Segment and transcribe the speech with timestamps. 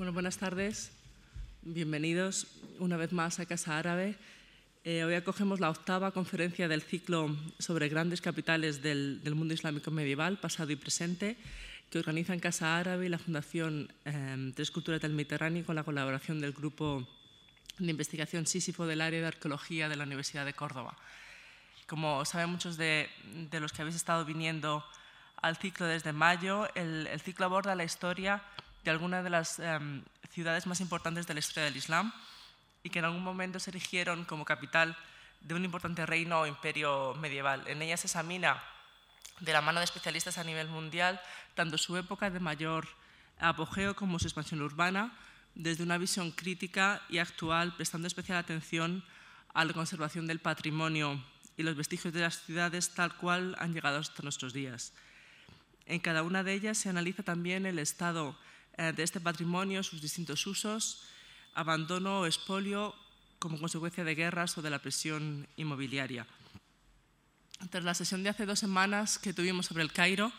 [0.00, 0.92] Bueno, buenas tardes.
[1.60, 2.46] Bienvenidos
[2.78, 4.16] una vez más a Casa Árabe.
[4.82, 10.38] Eh, hoy acogemos la octava conferencia del ciclo sobre grandes capitales del, mundo islámico medieval,
[10.38, 11.36] pasado y presente,
[11.90, 16.40] que organizan Casa Árabe y la Fundación eh, Tres Culturas del Mediterráneo con la colaboración
[16.40, 17.06] del Grupo
[17.78, 20.96] de Investigación Sísifo del área de Arqueología de la Universidad de Córdoba.
[21.86, 23.10] Como saben muchos de,
[23.52, 24.82] los que habéis estado viniendo
[25.42, 28.42] al ciclo desde mayo, el, ciclo aborda la historia
[28.84, 29.78] de algunas de las eh,
[30.30, 32.12] ciudades más importantes de la historia del Islam
[32.82, 34.96] y que en algún momento se erigieron como capital
[35.40, 37.66] de un importante reino o imperio medieval.
[37.66, 38.62] En ella se examina
[39.40, 41.20] de la mano de especialistas a nivel mundial
[41.54, 42.88] tanto su época de mayor
[43.38, 45.16] apogeo como su expansión urbana,
[45.54, 49.04] desde una visión crítica y actual, prestando especial atención
[49.52, 51.22] a la conservación del patrimonio
[51.56, 54.92] y los vestigios de las ciudades tal cual han llegado hasta nuestros días.
[55.86, 58.36] En cada una de ellas se analiza también el estado
[58.80, 61.02] de este patrimonio, sus distintos usos,
[61.54, 62.94] abandono o expolio
[63.38, 66.26] como consecuencia de guerras o de la presión inmobiliaria.
[67.68, 70.32] Tras la sesión de hace dos semanas que tuvimos sobre el Cairo,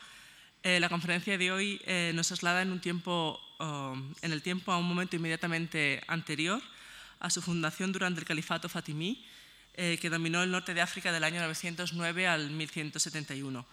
[0.64, 4.72] eh, la conferencia de hoy eh, nos traslada en, un tiempo, oh, en el tiempo
[4.72, 6.62] a un momento inmediatamente anterior
[7.20, 9.24] a su fundación durante el califato fatimí,
[9.74, 13.66] eh, que dominó el norte de África del año 909 al 1171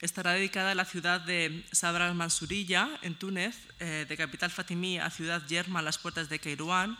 [0.00, 5.10] estará dedicada a la ciudad de Sabra al-Mansurilla, en Túnez, eh, de capital fatimí a
[5.10, 6.98] ciudad yerma a las puertas de Kairouan,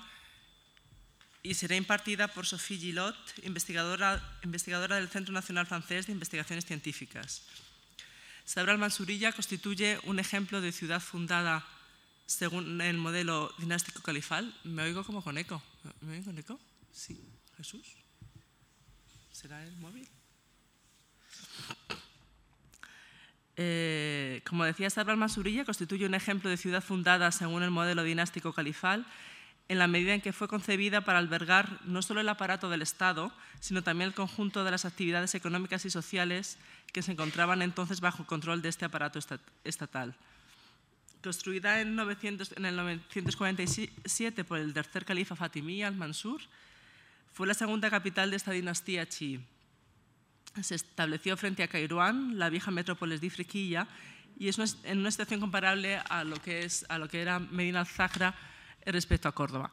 [1.42, 7.42] y será impartida por Sophie Gillot, investigadora, investigadora del Centro Nacional Francés de Investigaciones Científicas.
[8.44, 11.66] Sabra al-Mansurilla constituye un ejemplo de ciudad fundada
[12.26, 14.52] según el modelo dinástico califal.
[14.64, 15.62] Me oigo como con eco.
[16.00, 16.60] ¿Me oigo con eco?
[16.92, 17.20] Sí.
[17.56, 17.86] Jesús.
[19.32, 20.08] ¿Será el móvil?
[23.56, 28.52] Eh, como decía Sabra Masurilla, constituye un ejemplo de ciudad fundada según el modelo dinástico
[28.52, 29.06] califal,
[29.68, 33.32] en la medida en que fue concebida para albergar no solo el aparato del Estado,
[33.58, 36.58] sino también el conjunto de las actividades económicas y sociales
[36.92, 39.18] que se encontraban entonces bajo control de este aparato
[39.64, 40.14] estatal.
[41.22, 46.42] Construida en, 900, en el 947 por el tercer califa fatimí al-Mansur,
[47.32, 49.40] fue la segunda capital de esta dinastía chií
[50.62, 53.86] se estableció frente a Kairouan, la vieja metrópolis de Ifriquilla,
[54.38, 57.80] y es en una situación comparable a lo que, es, a lo que era Medina
[57.80, 58.34] al-Zahra
[58.84, 59.72] respecto a Córdoba.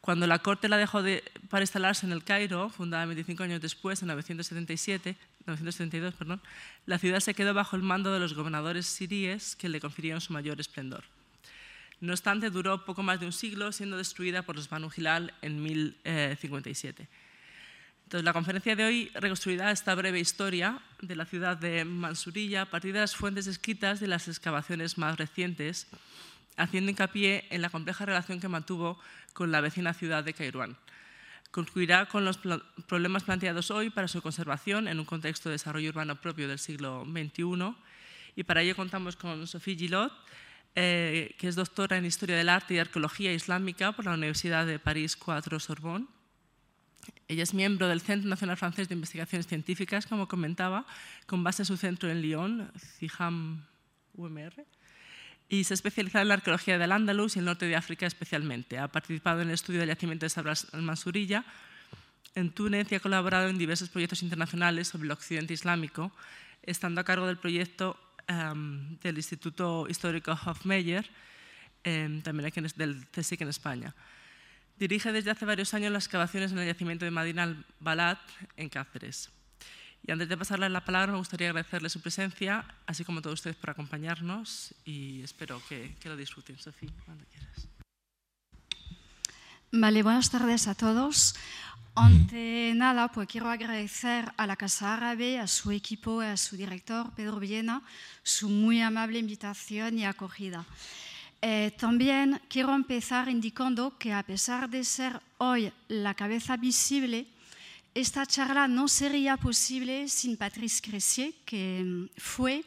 [0.00, 4.02] Cuando la corte la dejó de, para instalarse en el Cairo, fundada 25 años después,
[4.02, 5.16] en 977,
[5.46, 6.40] 972, perdón,
[6.86, 10.32] la ciudad se quedó bajo el mando de los gobernadores siríes que le confirieron su
[10.32, 11.04] mayor esplendor.
[12.00, 15.62] No obstante, duró poco más de un siglo, siendo destruida por los Banu Hilal en
[15.62, 17.06] 1057.
[18.12, 22.66] Entonces, la conferencia de hoy reconstruirá esta breve historia de la ciudad de Mansurilla a
[22.66, 25.86] partir de las fuentes escritas de las excavaciones más recientes,
[26.58, 29.00] haciendo hincapié en la compleja relación que mantuvo
[29.32, 30.76] con la vecina ciudad de Kairouan.
[31.50, 32.38] Concluirá con los
[32.86, 37.06] problemas planteados hoy para su conservación en un contexto de desarrollo urbano propio del siglo
[37.06, 37.74] XXI.
[38.36, 40.12] Y para ello contamos con Sophie Gillot,
[40.74, 44.78] eh, que es doctora en Historia del Arte y Arqueología Islámica por la Universidad de
[44.78, 46.08] París 4 Sorbonne
[47.28, 50.86] ella es miembro del Centro Nacional Francés de Investigaciones Científicas, como comentaba,
[51.26, 53.64] con base en su centro en Lyon, CIHAM
[54.14, 54.66] UMR,
[55.48, 58.78] y se ha especializado en la arqueología del Andalus y el norte de África especialmente.
[58.78, 61.44] Ha participado en el estudio del yacimiento de Sabras al-Mansurilla
[62.34, 66.12] en Túnez y ha colaborado en diversos proyectos internacionales sobre el occidente islámico,
[66.62, 67.98] estando a cargo del proyecto
[68.28, 71.04] em, del Instituto Histórico Hofmeyr,
[71.84, 73.94] em, también del CSIC en España.
[74.82, 78.18] Dirige desde hace varios años las excavaciones en el yacimiento de Madina al-Balat,
[78.56, 79.30] en Cáceres.
[80.04, 83.34] Y antes de pasarle la palabra, me gustaría agradecerle su presencia, así como a todos
[83.34, 86.58] ustedes por acompañarnos y espero que, que lo disfruten.
[86.58, 87.68] Sofía, cuando quieras.
[89.70, 91.36] Vale, buenas tardes a todos.
[91.94, 96.56] Ante nada, pues quiero agradecer a la Casa Árabe, a su equipo y a su
[96.56, 97.82] director, Pedro Villena,
[98.24, 100.66] su muy amable invitación y acogida.
[101.44, 107.26] Eh, también quiero empezar indicando que a pesar de ser hoy la cabeza visible,
[107.94, 112.64] esta charla no sería posible sin Patrice Cressier, que mm, fue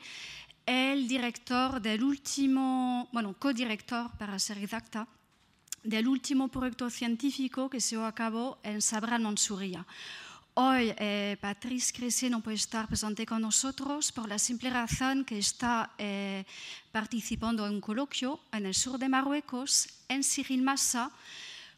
[0.65, 5.07] el director del último, bueno, codirector para ser exacta,
[5.81, 9.85] del último proyecto científico que se acabó en Sabra Mansuria.
[10.57, 15.37] Hoy eh, Patrice Cressé no puede estar presente con nosotros por la simple razón que
[15.37, 16.45] está eh,
[16.93, 21.11] participando en un coloquio en el sur de Marruecos, en Cyril Massa,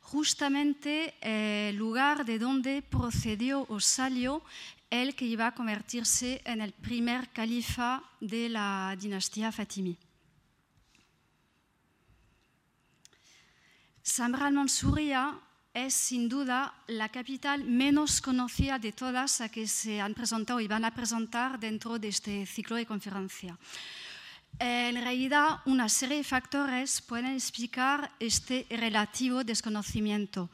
[0.02, 4.44] justamente el eh, lugar de donde procedió o salió
[4.92, 9.98] el que iba a convertirse en el primer califa de la dinastía Fatimí.
[14.04, 14.52] Samra
[15.78, 20.68] es sin duda la capital menos conocida de todas a que se han presentado y
[20.68, 23.58] van a presentar dentro de este ciclo de conferencia.
[24.60, 30.50] En realidad, una serie de factores pueden explicar este relativo desconocimiento.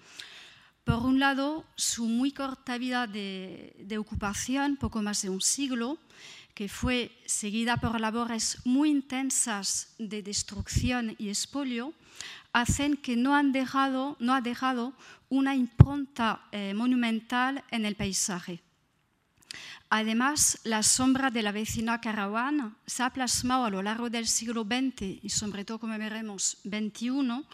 [0.83, 5.97] Por un lado, su muy corta vida de, de, ocupación, poco más de un siglo,
[6.53, 11.93] que fue seguida por labores muy intensas de destrucción y expolio,
[12.53, 14.93] hacen que no, han dejado, no ha dejado
[15.29, 18.61] una impronta eh, monumental en el paisaje.
[19.89, 24.63] Además, la sombra de la vecina Carawan se ha plasmado a lo largo del siglo
[24.63, 27.45] XX y sobre todo, como veremos, XXI,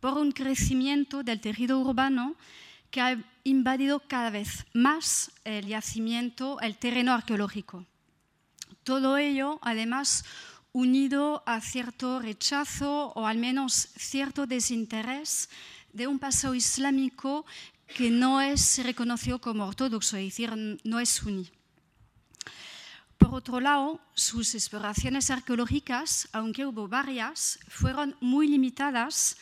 [0.00, 2.36] por un crecimiento del tejido urbano
[2.90, 7.86] que ha invadido cada vez más el yacimiento, el terreno arqueológico.
[8.84, 10.24] Todo ello, además,
[10.72, 15.48] unido a cierto rechazo o al menos cierto desinterés
[15.92, 17.46] de un pasado islámico
[17.96, 20.52] que no es reconocido como ortodoxo, es decir,
[20.84, 21.50] no es suní.
[23.18, 29.36] Por otro lado, sus exploraciones arqueológicas, aunque hubo varias, fueron muy limitadas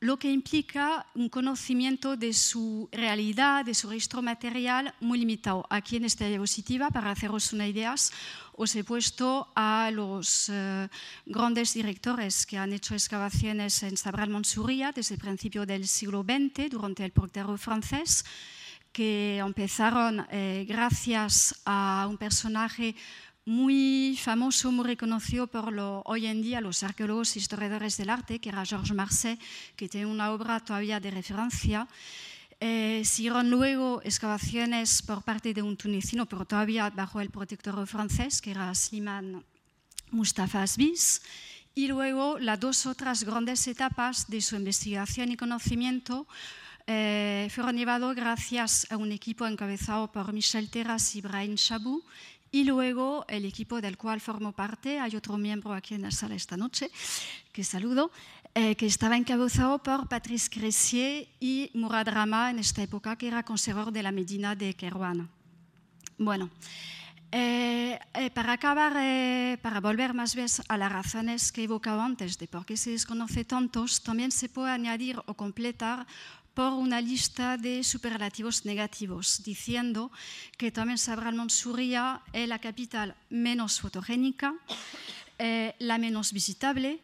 [0.00, 5.66] lo que implica un conocimiento de su realidad, de su registro material muy limitado.
[5.70, 7.94] Aquí en esta diapositiva, para haceros una idea,
[8.52, 10.88] os he puesto a los uh,
[11.24, 16.70] grandes directores que han hecho excavaciones en Sabral Monsuria desde el principio del siglo XX,
[16.70, 18.24] durante el portero francés,
[18.92, 22.96] que empezaron eh, gracias a un personaje
[23.46, 28.40] muy famoso, muy reconocido por lo, hoy en día los arqueólogos e historiadores del arte,
[28.40, 29.38] que era Georges Marseille,
[29.76, 31.86] que tiene una obra todavía de referencia.
[32.58, 38.42] Eh, siguieron luego excavaciones por parte de un tunecino, pero todavía bajo el protectorado francés,
[38.42, 39.44] que era Slimane
[40.10, 41.22] Mustafa Asbis.
[41.72, 46.26] Y luego las dos otras grandes etapas de su investigación y conocimiento
[46.88, 52.02] eh, fueron llevadas gracias a un equipo encabezado por Michel Terras y Brian Chabou,
[52.56, 56.34] y luego el equipo del cual formo parte, hay otro miembro aquí en la sala
[56.34, 56.90] esta noche,
[57.52, 58.10] que saludo,
[58.54, 63.42] eh, que estaba encabezado por Patrice Cressier y Murad Rama en esta época, que era
[63.42, 65.28] conservador de la Medina de Kerouan.
[66.16, 66.48] Bueno,
[67.30, 72.00] eh, eh, para acabar, eh, para volver más bien a las razones que he evocado
[72.00, 76.06] antes de por qué se desconoce tantos, también se puede añadir o completar
[76.56, 80.10] por una lista de superlativos negativos, diciendo
[80.56, 84.54] que también Sabra Mansuria es la capital menos fotogénica,
[85.38, 87.02] eh, la menos visitable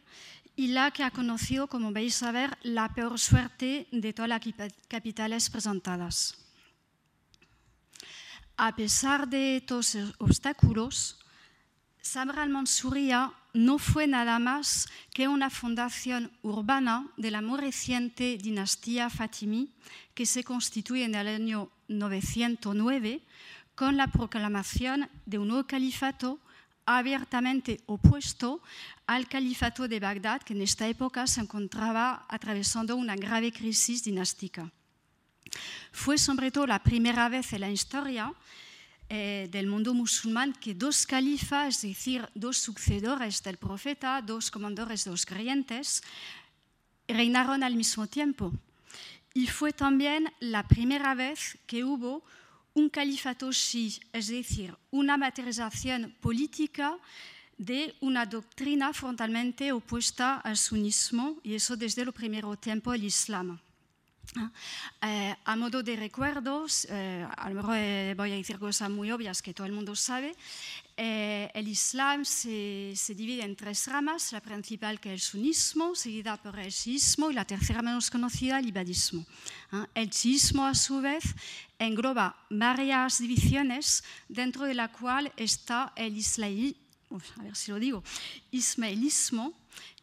[0.55, 4.41] y la que ha conocido, como vais a ver, la peor suerte de todas las
[4.87, 6.35] capitales presentadas.
[8.57, 11.19] A pesar de estos obstáculos,
[12.01, 19.09] Sabra al-Mansuria no fue nada más que una fundación urbana de la muy reciente dinastía
[19.09, 19.69] Fatimí
[20.15, 23.21] que se constituye en el año 909
[23.75, 26.39] con la proclamación de un nuevo califato
[26.85, 28.61] abiertamente opuesto
[29.07, 34.71] al califato de Bagdad, que en esta época se encontraba atravesando una grave crisis dinástica.
[35.91, 38.33] Fue sobre todo la primera vez en la historia
[39.13, 45.05] eh, del mundo musulmán que dos califas, es decir, dos sucedores del profeta, dos comandores,
[45.05, 46.01] dos creyentes,
[47.07, 48.51] reinaron al mismo tiempo.
[49.35, 52.25] Y fue también la primera vez que hubo
[52.73, 56.97] un califato shi, es decir, una materialización política
[57.55, 63.61] de una doctrina frontalmente opuesta al sunismo, y eso desde el primer tiempo del Islam.
[65.01, 69.11] Eh, a modo de recuerdos, eh, a lo mejor eh, voy a decir cosas muy
[69.11, 70.35] obvias que todo el mundo sabe,
[70.95, 76.37] eh, el Islam se, divide en tres ramas, la principal que es el sunismo, seguida
[76.37, 79.25] por el shiismo y la tercera menos conocida, el ibadismo.
[79.71, 79.85] ¿eh?
[79.95, 81.23] El shiismo, a su vez,
[81.79, 86.75] engloba varias divisiones dentro de la cual está el ismaelismo,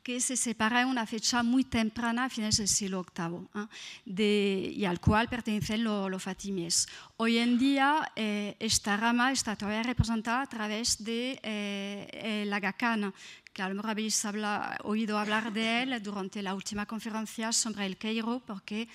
[0.02, 3.66] que se separa en una fecha muy temprana, a fines del siglo VIII, ¿eh?
[4.04, 6.88] de, y al cual pertenecen los lo fatimíes.
[7.16, 12.72] Hoy en día eh, esta rama está todavía representada a través de eh, el Aga
[12.72, 13.12] Khan,
[13.52, 17.84] que a lo mejor habéis habla, oído hablar de él durante la última conferencia sobre
[17.86, 18.88] el Cairo, porque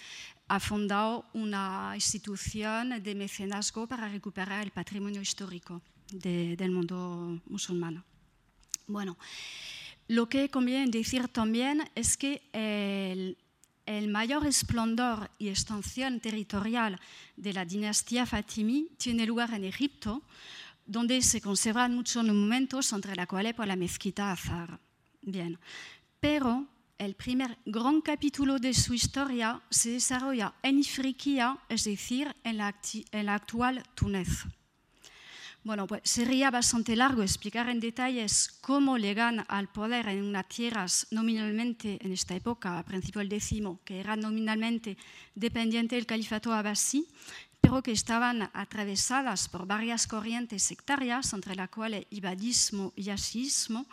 [0.48, 5.82] ha fundado una institución de mecenazgo para recuperar el patrimonio histórico
[6.12, 8.04] de, del mundo musulmán.
[8.88, 9.18] Bueno,
[10.08, 13.38] lo que conviene decir también es que el,
[13.86, 17.00] el mayor esplendor y extensión territorial
[17.36, 20.24] de la dinastía Fatimí tiene lugar en Egipto,
[20.86, 24.80] donde se conservan muchos monumentos, entre los cuales por la mezquita Azar.
[25.22, 25.58] Bien,
[26.20, 32.58] pero el primer gran capítulo de su historia se desarrolla en Ifriqiya, es decir, en
[32.58, 32.76] la,
[33.12, 34.46] en la actual Túnez.
[35.66, 41.08] Bueno, pues sería bastante largo explicar en detalles cómo llegan al poder en unas tierras
[41.10, 44.96] nominalmente, en esta época, a principio del décimo, que eran nominalmente
[45.34, 47.08] dependientes del califato abasí,
[47.60, 53.88] pero que estaban atravesadas por varias corrientes sectarias, entre las cuales ibadismo y asismo,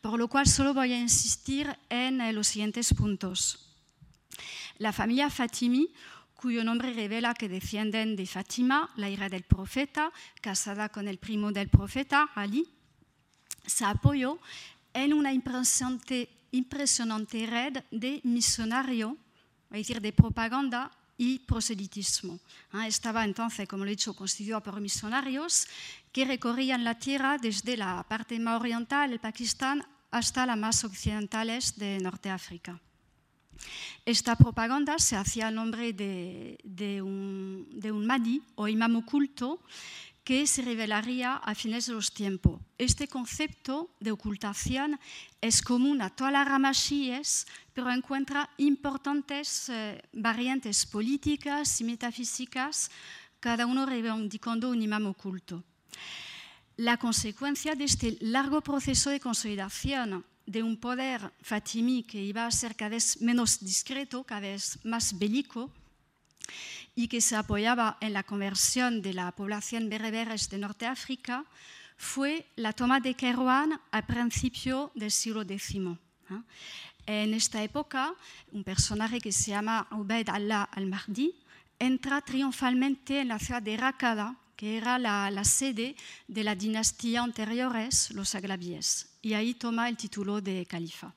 [0.00, 3.68] por lo cual solo voy a insistir en los siguientes puntos.
[4.78, 5.88] La familia Fatimi,
[6.42, 11.52] cuyo nombre revela que descienden de Fatima, la hija del profeta, casada con el primo
[11.52, 12.66] del profeta, Ali,
[13.64, 14.40] se apoyó
[14.92, 16.26] en una impresionante,
[17.46, 19.14] red de misionarios,
[19.70, 22.40] es decir, de propaganda y proselitismo.
[22.72, 25.68] Ah, estaba entonces, como he dicho, constituido por misionarios
[26.10, 31.78] que recorrían la tierra desde la parte más oriental, el Pakistán, hasta las más occidentales
[31.78, 32.80] de Norte África.
[34.04, 39.62] Esta propaganda se hacía a nombre de, de, un, de un Mahdi o imam oculto
[40.24, 42.60] que se revelaría a fines de los tiempos.
[42.78, 44.98] Este concepto de ocultación
[45.40, 52.90] es común a todas las ramas chiíes, pero encuentra importantes eh, variantes políticas y metafísicas,
[53.40, 55.64] cada uno reivindicando un imam oculto.
[56.76, 62.50] La consecuencia de este largo proceso de consolidación de un poder fatimí que iba a
[62.50, 65.70] ser cada vez menos discreto, cada vez más bélico,
[66.94, 71.44] y que se apoyaba en la conversión de la población bereberes de Norte África,
[71.96, 75.76] fue la toma de Kairouan a principio del siglo X.
[77.06, 78.14] En esta época,
[78.52, 81.34] un personaje que se llama Ubaid Allah al-Mahdi
[81.78, 85.96] entra triunfalmente en la ciudad de Rakada, que era la, sede
[86.28, 91.12] de la dinastía anteriores, los Aglabies, y ahí toma el título de califa.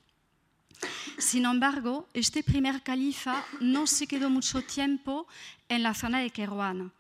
[1.19, 5.27] Sin embargo, este primer califa no se quedó mucho tiempo
[5.69, 6.91] en la zona de Kerouan.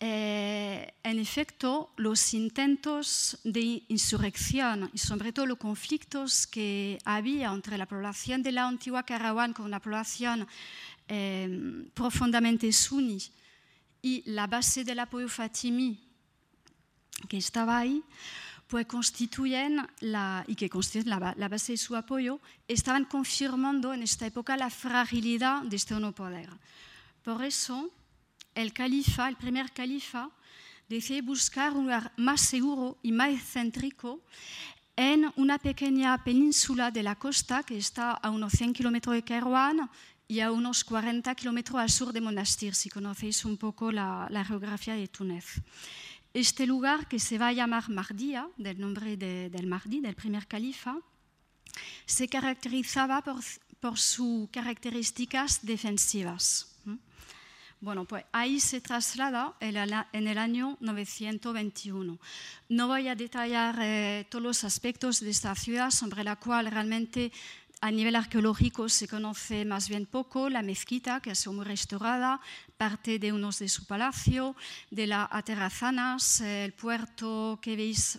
[0.00, 7.76] Eh, en efecto, los intentos de insurrección y sobre todo los conflictos que había entre
[7.76, 10.48] la población de la antigua Kerouan con la población
[11.06, 13.20] eh, profundamente suní
[14.06, 15.98] y la base del apoyo fatimí
[17.28, 18.04] que estaba ahí,
[18.68, 24.04] pues constituyen la, y que constituyen la, la, base de su apoyo, estaban confirmando en
[24.04, 26.48] esta época la fragilidad de este nuevo poder.
[27.24, 27.90] Por eso,
[28.54, 30.30] el califa, el primer califa,
[30.88, 34.20] decide buscar un lugar más seguro y más céntrico
[34.94, 39.90] en una pequeña península de la costa que está a unos 100 kilómetros de Kairouan
[40.28, 44.94] y a unos 40 kilómetros al sur de Monastir, si conocéis un poco la, geografía
[44.94, 45.62] de Túnez.
[46.34, 50.46] Este lugar, que se va a llamar Mardia, del nombre de, del Mahdi, del primer
[50.46, 50.98] califa,
[52.04, 53.40] se caracterizaba por,
[53.80, 56.76] por sus características defensivas.
[57.78, 62.18] Bueno, pues ahí se traslada en el año 921.
[62.70, 67.32] No voy a detallar eh, todos los aspectos de esta ciudad sobre la cual realmente
[67.80, 72.40] a nivel arqueológico se conoce más bien poco la mezquita, que ha sido muy restaurada,
[72.76, 74.56] parte de unos de su palacio,
[74.90, 78.18] de las aterrazanas, el puerto que veis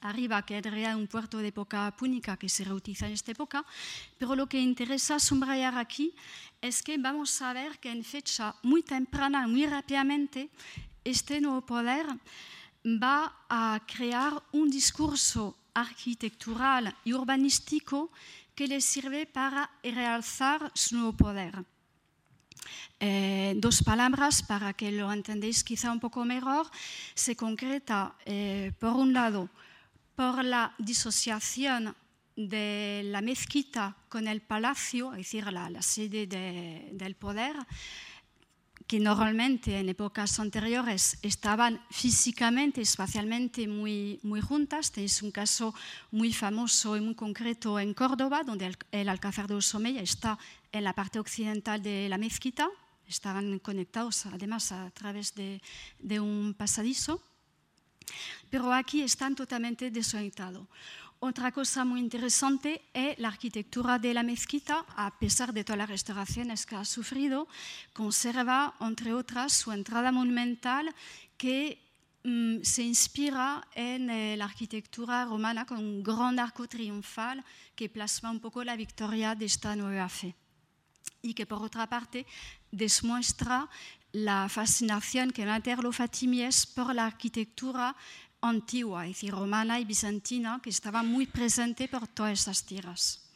[0.00, 3.64] arriba, que era un puerto de época púnica que se reutiliza en esta época.
[4.16, 6.14] Pero lo que interesa subrayar aquí
[6.62, 10.50] es que vamos a ver que en fecha muy temprana, muy rápidamente,
[11.04, 12.06] este nuevo poder
[12.84, 18.10] va a crear un discurso arquitectural y urbanístico
[18.54, 21.64] que le sirve para realzar su nuevo poder.
[23.00, 26.68] Eh, dos palabras para que lo entendáis quizá un poco mejor.
[27.14, 29.48] Se concreta, eh, por un lado,
[30.16, 31.94] por la disociación
[32.34, 37.56] de la mezquita con el palacio, es decir, la, sede de, del poder,
[38.88, 44.90] que normalmente en épocas anteriores estaban físicamente, espacialmente muy, muy juntas.
[44.90, 45.74] Tenéis un caso
[46.10, 50.38] muy famoso y muy concreto en Córdoba, donde el, Alcázar de Osomeya está
[50.72, 52.70] en la parte occidental de la mezquita.
[53.06, 55.60] Estaban conectados además a través de,
[55.98, 57.20] de un pasadizo.
[58.48, 60.66] Pero aquí están totalmente desorientados.
[61.20, 65.88] Otra cosa muy interesante es la arquitectura de la mezquita, a pesar de todas las
[65.88, 67.48] restauraciones que ha sufrido,
[67.92, 70.94] conserva, entre otras, su entrada monumental
[71.36, 71.82] que
[72.22, 77.44] mm, se inspira en eh, la arquitectura romana con un gran arco triunfal
[77.74, 80.36] que plasma un poco la victoria de esta nueva fe.
[81.20, 82.26] Y que por otra parte
[82.70, 83.68] demuestra
[84.12, 87.96] la fascinación que tener los fatimíes por la arquitectura
[88.40, 93.28] antigua, es decir, romana y bizantina, que estaba muy presente por todas estas tierras.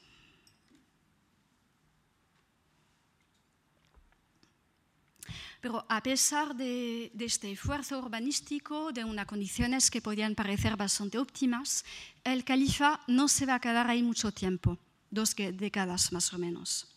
[5.63, 11.85] Pero a pesar de, este esfuerzo urbanístico, de unas condiciones que podían parecer bastante óptimas,
[12.25, 14.77] el califa no se va a quedar ahí mucho tiempo,
[15.09, 16.89] dos décadas más o menos.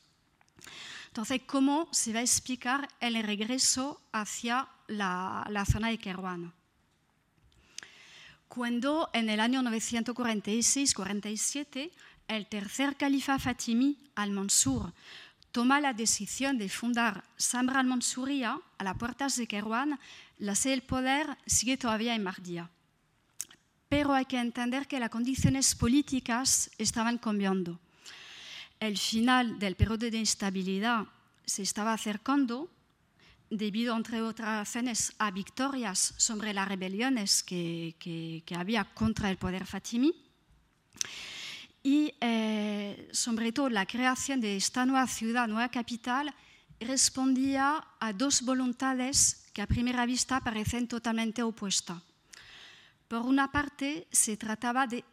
[1.09, 6.51] Entonces, ¿cómo se va a explicar el regreso hacia la, la zona de Kerouan?
[8.47, 11.91] Cuando en el año 946-47
[12.27, 14.93] el tercer califa fatimí, al-Mansur,
[15.51, 19.99] toma la decisión de fundar Samra al-Mansuria a las puertas de Kerouan,
[20.39, 22.69] la sede del poder sigue todavía en Mahdia.
[23.87, 27.79] Pero hay que entender que las condiciones políticas estaban cambiando.
[28.79, 31.05] El final del periodo de instabilidad
[31.45, 32.69] se estaba acercando
[33.49, 39.37] debido, entre otras razones, a victorias sobre las rebeliones que, que, que había contra el
[39.37, 40.25] poder fatimí
[41.85, 46.33] y eh, sobre todo la creación de esta nueva ciudad, nueva capital,
[46.79, 52.01] respondía a dos voluntades que a primera vista parecen totalmente opuestas.
[53.07, 55.05] Por una parte, se trataba de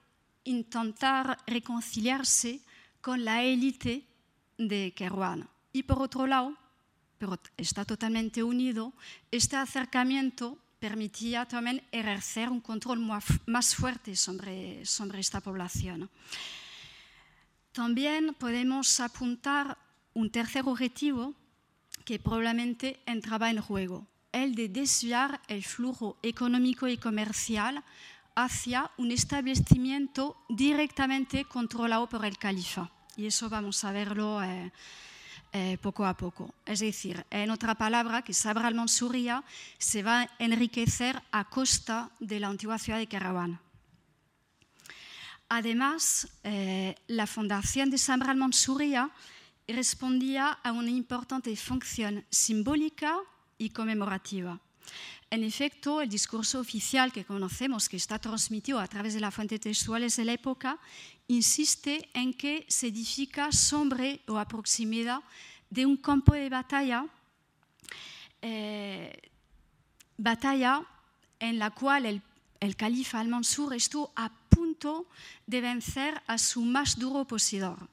[0.44, 2.62] intentar reconciliarse
[3.02, 4.06] con la élite
[4.56, 5.46] de Kerouan.
[5.74, 6.56] Y por otro lado,
[7.22, 8.92] pero está totalmente unido,
[9.30, 12.98] este acercamiento permitía también ejercer un control
[13.46, 16.10] más fuerte sobre, sobre esta población.
[17.70, 19.78] También podemos apuntar
[20.14, 21.32] un tercer objetivo
[22.04, 27.84] que probablemente entraba en juego, el de desviar el flujo económico y comercial
[28.34, 32.90] hacia un establecimiento directamente controlado por el califa.
[33.16, 34.72] Y eso vamos a verlo eh,
[35.52, 36.54] eh, poco a poco.
[36.64, 39.44] Es decir, en otra palabra, que Sabra al-Mansuria
[39.78, 43.60] se va a enriquecer a costa de la antigua ciudad de Karawan.
[45.50, 49.10] Además, eh, la fundación de Samra al-Mansuria
[49.68, 53.18] respondía a una importante función simbólica
[53.58, 54.58] y conmemorativa.
[55.30, 59.60] En efecto, el discurso oficial que conocemos, que está transmitido a través de las fuentes
[59.60, 60.78] textuales de la época,
[61.28, 65.22] insiste en que se edifica sobre o a proximidad
[65.70, 67.06] de un campo de batalla,
[68.42, 69.30] eh,
[70.18, 70.84] batalla
[71.40, 72.04] en la cual
[72.60, 74.30] el, califa al-Mansur estuvo a
[75.46, 77.88] de vencer a su más duro opositor.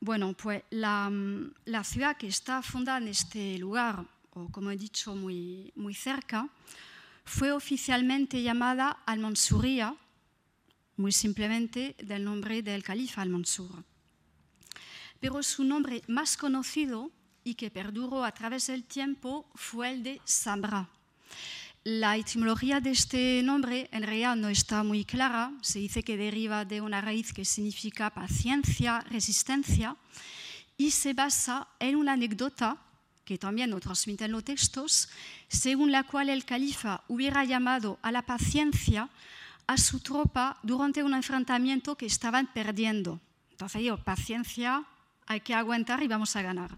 [0.00, 1.10] Bueno, pues la,
[1.82, 4.04] ciudad que está fundada en este lugar,
[4.34, 6.48] o como he dicho, muy, muy cerca,
[7.24, 9.96] fue oficialmente llamada Al-Mansuría,
[10.96, 13.84] muy simplemente del nombre del califa Al-Mansur.
[15.20, 17.10] Pero su nombre más conocido
[17.44, 20.88] y que perduró a través del tiempo fue el de Samra.
[21.84, 25.52] La etimología de este nombre en realidad no está muy clara.
[25.60, 29.96] Se dice que deriva de una raíz que significa paciencia, resistencia,
[30.78, 32.78] y se basa en una anécdota
[33.24, 35.08] que también nos transmiten los textos,
[35.48, 39.08] según la cual el califa hubiera llamado a la paciencia
[39.66, 43.20] a su tropa durante un enfrentamiento que estaban perdiendo.
[43.50, 44.84] Entonces digo, paciencia,
[45.26, 46.76] hay que aguantar y vamos a ganar.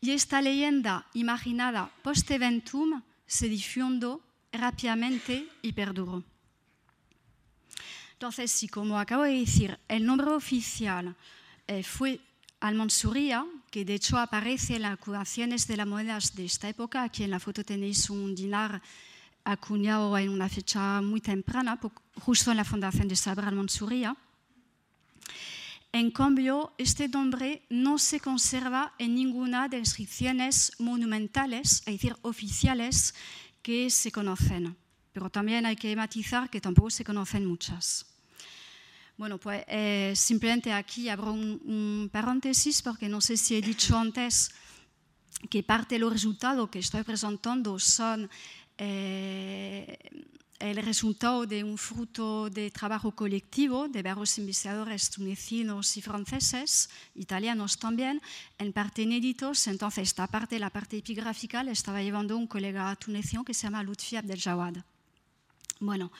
[0.00, 4.20] Y esta leyenda imaginada post-eventum se difundió
[4.52, 6.22] rápidamente y perduró.
[8.12, 11.16] Entonces, si como acabo de decir, el nombre oficial
[11.66, 12.20] eh, fue
[12.62, 17.24] Al-Mansuria, que de hecho aparece en las acuñaciones de las monedas de esta época, aquí
[17.24, 18.80] en la foto tenéis un dinar
[19.42, 21.80] acuñado en una fecha muy temprana,
[22.20, 24.16] justo en la fundación de Sabra al-Mansuria.
[25.90, 32.14] En cambio, este nombre no se conserva en ninguna de las inscripciones monumentales, es decir,
[32.22, 33.12] oficiales,
[33.60, 34.76] que se conocen,
[35.12, 38.11] pero también hay que matizar que tampoco se conocen muchas.
[39.22, 43.96] Bueno, pues eh, simplemente aquí abro un, un, paréntesis porque no sé si he dicho
[43.96, 44.50] antes
[45.48, 48.28] que parte de los resultados que estoy presentando son
[48.76, 49.96] eh,
[50.58, 57.78] el resultado de un fruto de trabajo colectivo de varios investigadores tunecinos y franceses, italianos
[57.78, 58.20] también,
[58.58, 59.68] en parte inéditos.
[59.68, 63.84] Entonces, esta parte, la parte epigráfica, la estaba llevando un colega tunecino que se llama
[63.84, 64.78] Lutfi Abdel Jawad.
[65.78, 66.10] Bueno,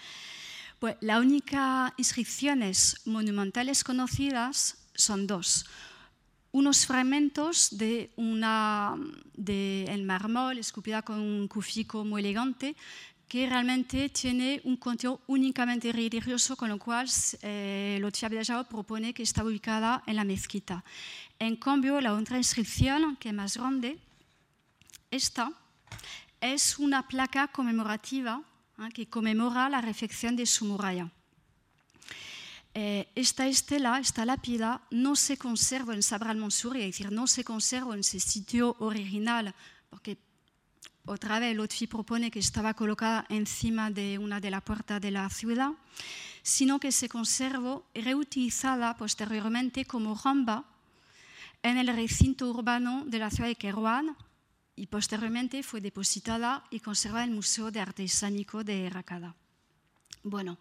[0.83, 5.65] pues las únicas inscripciones monumentales conocidas son dos
[6.51, 8.97] unos fragmentos de una
[9.33, 12.75] de el mármol esculpida con un cufico muy elegante
[13.29, 17.09] que realmente tiene un contenido únicamente religioso, con lo cual
[17.43, 20.83] eh, de Java propone que está ubicada en la mezquita.
[21.39, 24.01] En cambio, la otra inscripción, que es más grande,
[25.13, 25.53] esta
[26.41, 28.43] es una placa conmemorativa
[28.87, 28.93] ¿eh?
[28.93, 31.11] que conmemora la refección de su muralla.
[32.75, 37.45] Eh, esta estela, esta lápida, no se conserva en Sabra al-Mansuri, es decir, no se
[37.45, 39.55] conserva en su sitio original,
[39.91, 40.17] porque
[41.05, 45.29] otra vez Lotfi propone que estaba colocada encima de una de las puertas de la
[45.29, 45.73] ciudad,
[46.43, 50.65] sino que se conservó reutilizada posteriormente como ramba
[51.63, 54.17] en el recinto urbano de la ciudad de Kerouan
[54.77, 59.35] y posteriormente fue depositada y conservada en el Museo de Artesánico de Rakada.
[60.25, 60.59] Bueno,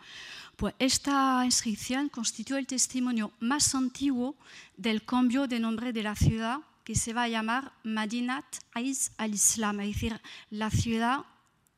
[0.56, 4.36] pues esta inscripción constituye el testimonio más antiguo
[4.76, 9.82] del cambio de nombre de la ciudad que se va a llamar Madinat Aiz al-Islam,
[9.82, 10.19] es decir,
[10.50, 11.26] la ciudad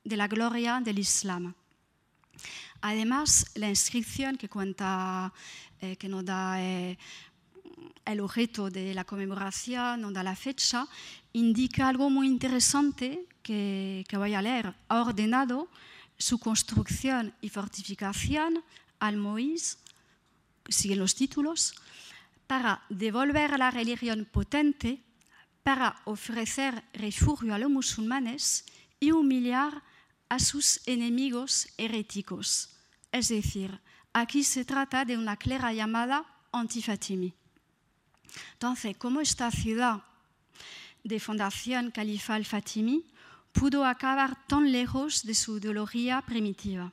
[0.04, 1.54] de la gloria del Islam.
[2.82, 5.34] Además, la inscripción que cuenta,
[5.82, 6.98] eh, que nos da eh,
[8.06, 10.88] el objeto de la conmemoración, nos da la fecha,
[11.34, 14.74] indica algo muy interesante que, que voy a leer.
[14.88, 15.70] Ha ordenado
[16.18, 18.64] su construcción y fortificación
[19.00, 19.78] al Moïse,
[20.70, 21.76] siguen los títulos,
[22.48, 25.04] para devolver la religión potente,
[25.64, 28.66] para ofrecer refugio a los musulmanes
[29.00, 29.84] y humillar
[30.30, 32.78] a sus enemigos heréticos.
[33.12, 33.80] Es decir,
[34.14, 37.34] aquí se trata de una clara llamada antifatimi.
[38.54, 40.04] Entonces, ¿cómo esta ciudad
[41.04, 43.04] de fundación califal fatimi
[43.52, 46.92] pudo acabar tan lejos de su ideología primitiva?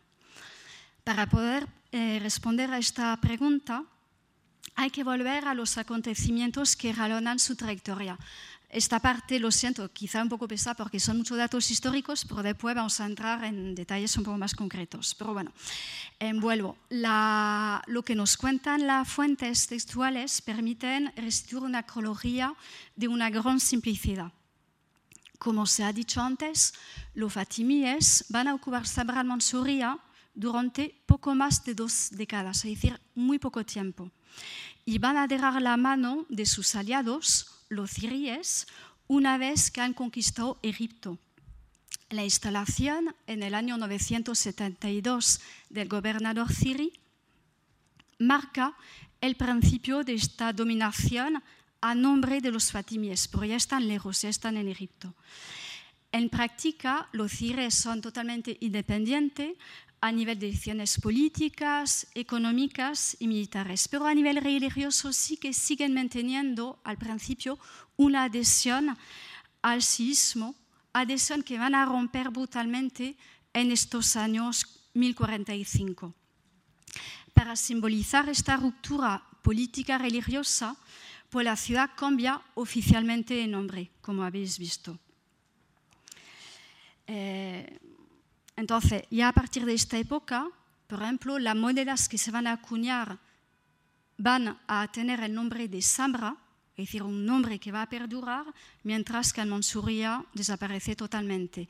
[1.04, 3.84] Para poder eh, responder a esta pregunta,
[4.74, 8.18] hay que volver a los acontecimientos que jalonan su trayectoria.
[8.72, 12.76] Esta parte, lo siento, quizá un poco pesada porque son muchos datos históricos, pero después
[12.76, 15.16] vamos a entrar en detalles un poco más concretos.
[15.18, 15.52] Pero bueno,
[16.20, 16.78] envuelvo.
[16.88, 22.54] lo que nos cuentan las fuentes textuales permiten restituir una cronología
[22.94, 24.33] de una gran simplicidad.
[25.40, 26.72] Como se ha dicho antes,
[27.14, 29.98] los fatimíes van a ocupar Sabra al-Mansuria
[30.33, 34.12] durante poco más de dos décadas, es decir, muy poco tiempo
[34.85, 38.66] y van a dejar la mano de sus aliados, los siríes,
[39.09, 41.18] una vez que han conquistado Egipto.
[42.11, 46.92] La instalación en el año 972 del gobernador sirí
[48.18, 48.76] marca
[49.20, 51.42] el principio de esta dominación
[51.80, 55.14] a nombre de los fatimíes, pero ya están lejos, ya están en Egipto.
[56.12, 59.56] En práctica, los siríes son totalmente independientes,
[60.00, 65.94] a nivel de decisiones políticas, económicas y militares, pero a nivel religioso sí que siguen
[65.94, 67.58] manteniendo al principio
[67.96, 68.96] una adhesión
[69.62, 70.54] al sismo,
[70.92, 73.16] adhesión que van a romper brutalmente
[73.52, 76.14] en estos años 1045.
[77.34, 80.76] Para simbolizar esta ruptura política religiosa,
[81.28, 84.98] pues la ciudad cambia oficialmente de nombre, como habéis visto.
[87.06, 87.78] Eh,
[88.60, 90.46] entonces, ya a partir de esta época,
[90.86, 93.18] por ejemplo, las monedas que se van a acuñar
[94.18, 96.36] van a tener el nombre de Samra,
[96.76, 98.44] es decir, un nombre que va a perdurar,
[98.82, 101.68] mientras que Al-Mansuria desaparece totalmente.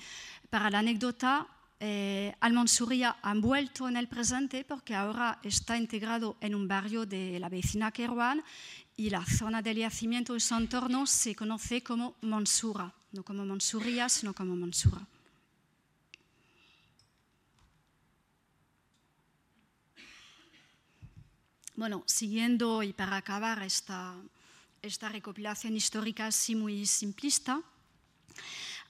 [0.50, 1.46] Para la anécdota,
[1.79, 7.38] eh, Al-Mansuria ha vuelto en el presente porque ahora está integrado en un barrio de
[7.38, 8.42] la vecina Kerouan
[8.96, 14.09] y la zona del yacimiento y su entorno se conoce como Mansura, no como Mansuria,
[14.09, 15.07] sino como Mansura.
[21.81, 24.14] Bueno, siguiendo y para acabar esta,
[24.83, 27.62] esta recopilación histórica así muy simplista,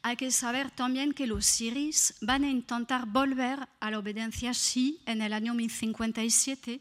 [0.03, 5.01] hay que saber también que los siris van a intentar volver a la obediencia sí
[5.07, 6.81] en el año 1057,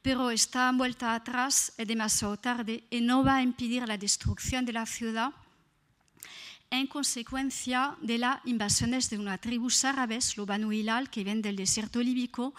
[0.00, 4.72] pero esta vuelta atrás es demasiado tarde y no va a impedir la destrucción de
[4.72, 5.34] la ciudad
[6.70, 11.56] en consecuencia de las invasiones de una tribu árabes, los Banu Hilal, que vienen del
[11.56, 12.54] desierto líbico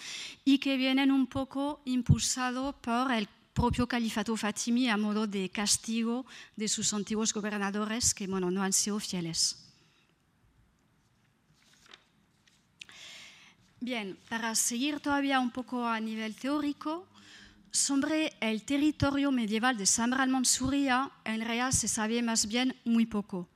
[0.46, 6.26] y que vienen un poco impulsados por el propio califato fatimi a modo de castigo
[6.56, 9.64] de sus antiguos gobernadores que bueno, no han sido fieles.
[13.80, 17.08] Bien, para seguir todavía un poco a nivel teórico,
[17.72, 23.48] sobre el territorio medieval de Samra al-Mansuria, en realidad se sabe más bien muy poco.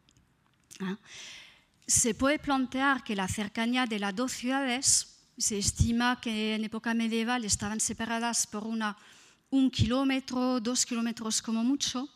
[1.88, 6.94] Se puede plantear que la cercanía de las dos ciudades, se estima que en época
[6.94, 8.96] medieval estaban separadas por una,
[9.50, 12.08] un kilómetro, dos kilómetros como mucho,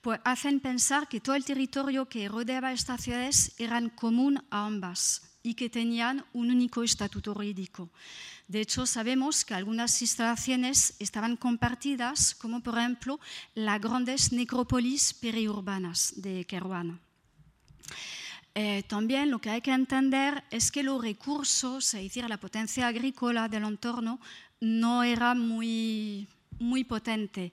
[0.00, 5.22] pues hacen pensar que todo el territorio que rodeaba estas ciudades era común a ambas
[5.42, 7.90] y que tenían un único estatuto jurídico.
[8.48, 13.18] De hecho, sabemos que algunas instalaciones estaban compartidas, como por ejemplo
[13.54, 17.00] las grandes necrópolis periurbanas de Kerouan.
[18.54, 22.86] Eh, también lo que hay que entender es que los recursos, es decir, la potencia
[22.86, 24.20] agrícola del entorno,
[24.60, 27.52] no era muy, muy potente,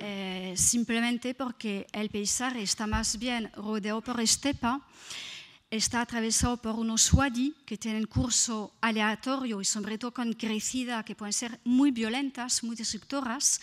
[0.00, 4.80] eh, simplemente porque el paisaje está más bien rodeado por estepa
[5.76, 11.16] está atravesado por unos wadi que tienen curso aleatorio y sobre todo con crecida que
[11.16, 13.60] pueden ser muy violentas, muy destructoras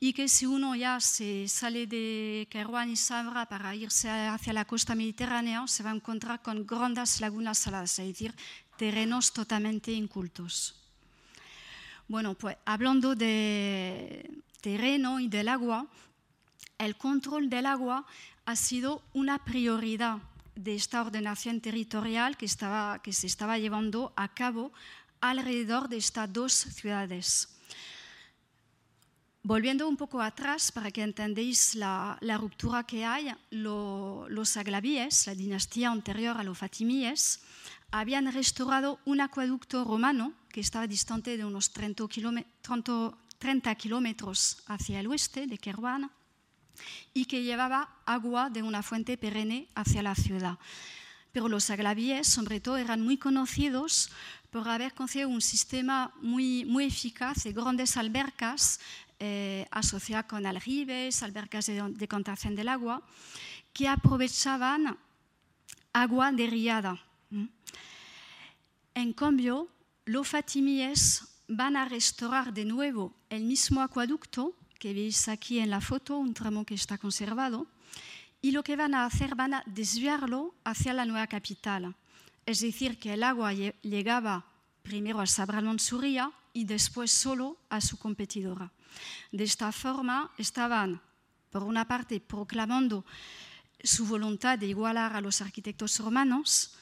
[0.00, 4.64] y que si uno ya se sale de Kerouan y Sabra para irse hacia la
[4.64, 8.34] costa mediterránea se va a encontrar con grandes lagunas saladas, es decir,
[8.76, 10.74] terrenos totalmente incultos.
[12.08, 14.28] Bueno, pues hablando de
[14.60, 15.86] terreno y del agua,
[16.78, 18.04] el control del agua
[18.46, 20.18] ha sido una prioridad
[20.54, 24.72] de esta ordenación territorial que, estaba, que se estaba llevando a cabo
[25.20, 27.48] alrededor de estas dos ciudades.
[29.44, 35.90] Volviendo un poco atrás, para que entendáis la, ruptura que hay, los aglavíes, la dinastía
[35.90, 37.40] anterior a los fatimíes,
[37.90, 42.06] habían restaurado un acueducto romano que estaba distante de unos 30
[43.74, 46.10] kilómetros hacia el oeste de Kerouan
[47.14, 50.58] y que llevaba agua de una fuente perenne hacia la ciudad.
[51.32, 54.10] Pero los aglavíes, sobre todo, eran muy conocidos
[54.50, 58.80] por haber conseguido un sistema muy, muy eficaz de grandes albercas
[59.18, 63.02] eh, asociadas con aljibes, albercas de decantación del agua,
[63.72, 64.98] que aprovechaban
[65.92, 67.00] agua derriada.
[68.94, 69.68] En cambio,
[70.04, 75.78] los fatimíes van a restaurar de nuevo el mismo acueducto que veis aquí en la
[75.78, 77.70] foto, un tramo que está conservado,
[78.42, 81.94] y lo que van a hacer van a desviarlo hacia la nueva capital.
[82.46, 84.44] Es decir, que el agua llegaba
[84.82, 88.72] primero a Sabral Mansuria y después solo a su competidora.
[89.30, 91.00] De esta forma estaban,
[91.52, 93.06] por una parte, proclamando
[93.84, 96.74] su voluntad de igualar a los arquitectos romanos,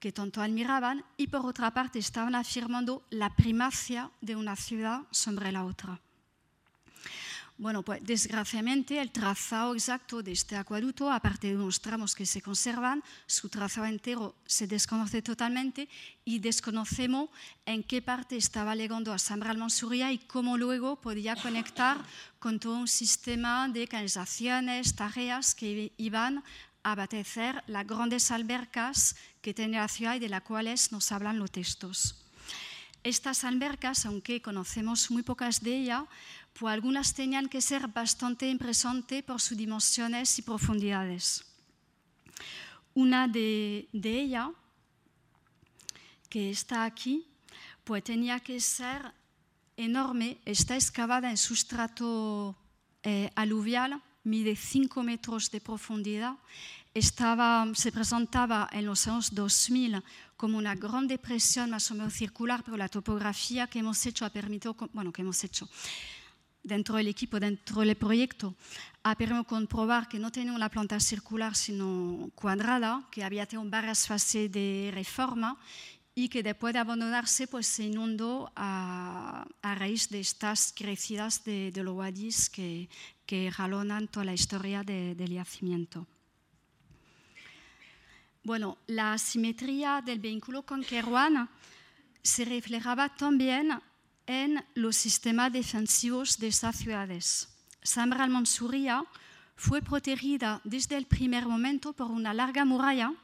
[0.00, 5.52] que tanto admiraban, y por otra parte estaban afirmando la primacia de una ciudad sobre
[5.52, 6.00] la otra.
[7.56, 12.42] Bueno, pues desgraciadamente el trazado exacto de este acueducto, aparte de unos tramos que se
[12.42, 15.88] conservan, su trazado entero se desconoce totalmente
[16.24, 17.30] y desconocemos
[17.64, 22.04] en qué parte estaba llegando a San Mansuria y cómo luego podía conectar
[22.40, 26.42] con todo un sistema de canalizaciones, tareas que iban
[26.82, 31.38] a abastecer las grandes albercas que tenía la ciudad y de las cuales nos hablan
[31.38, 32.23] los textos.
[33.04, 36.04] Estas albercas, aunque conocemos muy pocas de ellas,
[36.58, 41.44] pues algunas tenían que ser bastante impresionantes por sus dimensiones y profundidades.
[42.94, 44.48] Una de, ellas,
[46.30, 47.26] que está aquí,
[47.84, 49.12] pues tenía que ser
[49.76, 52.56] enorme, está excavada en sustrato
[53.02, 56.36] eh, aluvial, mide 5 metros de profundidad,
[56.94, 60.02] estaba, se presentaba en los años 2000
[60.36, 64.30] como una gran depresión más o menos circular, pero la topografía que hemos hecho ha
[64.30, 65.68] permitido, bueno, que hemos hecho,
[66.62, 68.54] dentro del equipo, dentro del proyecto,
[69.02, 74.06] ha permitido comprobar que no tenía una planta circular, sino cuadrada, que había tenido varias
[74.06, 75.58] fases de reforma
[76.14, 81.94] y que después de abandonarse pues, se inundó a, raíz de estas crecidas de, los
[81.94, 82.88] wadis que,
[83.26, 86.06] que jalonan toda la historia del yacimiento.
[88.44, 91.48] Bueno, la simetría del vínculo con Kerouan
[92.22, 93.80] se reflejaba también
[94.26, 97.48] en los sistemas defensivos de estas ciudades.
[97.82, 99.02] Samra al-Mansuria
[99.56, 103.14] fue protegida desde el primer momento por una larga muralla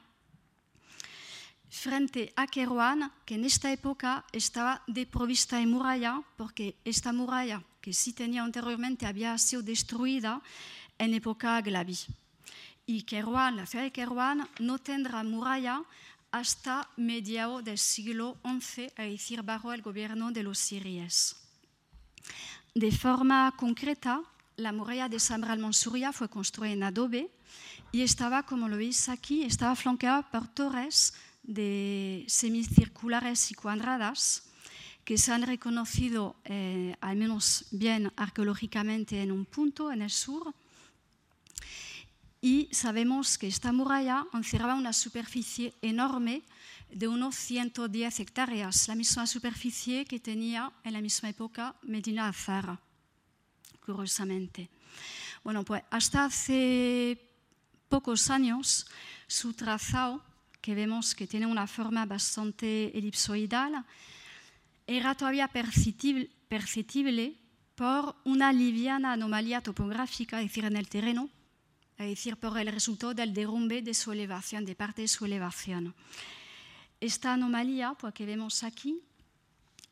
[1.68, 7.92] frente a Kerouan, que en esta época estaba desprovista de muralla, porque esta muralla, que
[7.92, 10.40] sí tenía anteriormente, había sido destruida
[10.96, 11.98] en época Glavi.
[12.90, 15.84] Y la ciudad de Kerouan no tendrá muralla
[16.32, 21.36] hasta mediados del siglo XI, es decir, bajo el gobierno de los siríes.
[22.74, 24.22] De forma concreta,
[24.56, 27.30] la muralla de San Mansuria fue construida en adobe
[27.92, 34.50] y estaba, como lo veis aquí, estaba flanqueada por torres de semicirculares y cuadradas
[35.04, 40.52] que se han reconocido, eh, al menos bien arqueológicamente, en un punto en el sur,
[42.40, 46.42] y sabemos que esta muralla encerraba una superficie enorme
[46.90, 52.80] de unos 110 hectáreas, la misma superficie que tenía en la misma época Medina Azara,
[53.84, 54.70] curiosamente.
[55.44, 57.30] Bueno, pues hasta hace
[57.88, 58.86] pocos años
[59.26, 60.24] su trazado,
[60.60, 63.84] que vemos que tiene una forma bastante elipsoidal,
[64.86, 67.36] era todavía perceptible, perceptible
[67.74, 71.30] por una liviana anomalía topográfica, es decir, en el terreno,
[72.00, 75.94] es decir, por el resultado del derrumbe de su elevación, de parte de su elevación.
[76.98, 79.02] Esta anomalía, pues, que vemos aquí,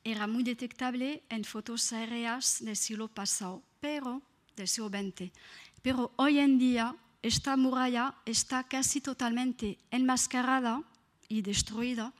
[0.05, 4.23] era muy detectable en fotos aéreas del siglo pasado, pero
[4.57, 5.31] del siglo XX.
[5.83, 10.83] Pero hoy en día esta muralla está casi totalmente enmascarada
[11.29, 12.15] y destruida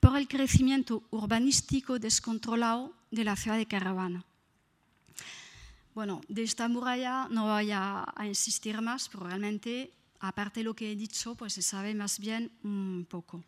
[0.00, 4.24] por el crecimiento urbanístico descontrolado de la ciudad de Caravana.
[5.94, 10.90] Bueno, de esta muralla no voy a, insistir más, pero realmente, aparte de lo que
[10.90, 13.44] he dicho, pues se sabe más bien un poco.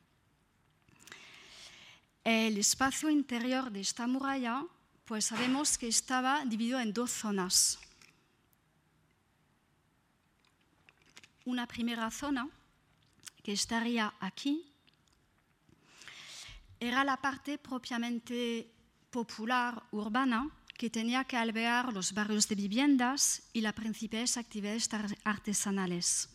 [2.23, 4.63] El espacio interior de esta muralla,
[5.07, 7.79] pues sabemos que estaba dividido en dos zonas.
[11.47, 12.47] Una primera zona,
[13.43, 14.71] que estaría aquí,
[16.79, 18.71] era la parte propiamente
[19.11, 24.89] popular, urbana, que tenía que alvear los barrios de viviendas y las principales actividades
[25.25, 26.29] artesanales.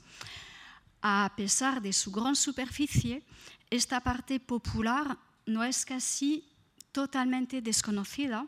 [1.02, 3.24] A pesar de su gran superficie,
[3.70, 6.44] esta parte popular no es casi
[6.92, 8.48] totalmente desconocida,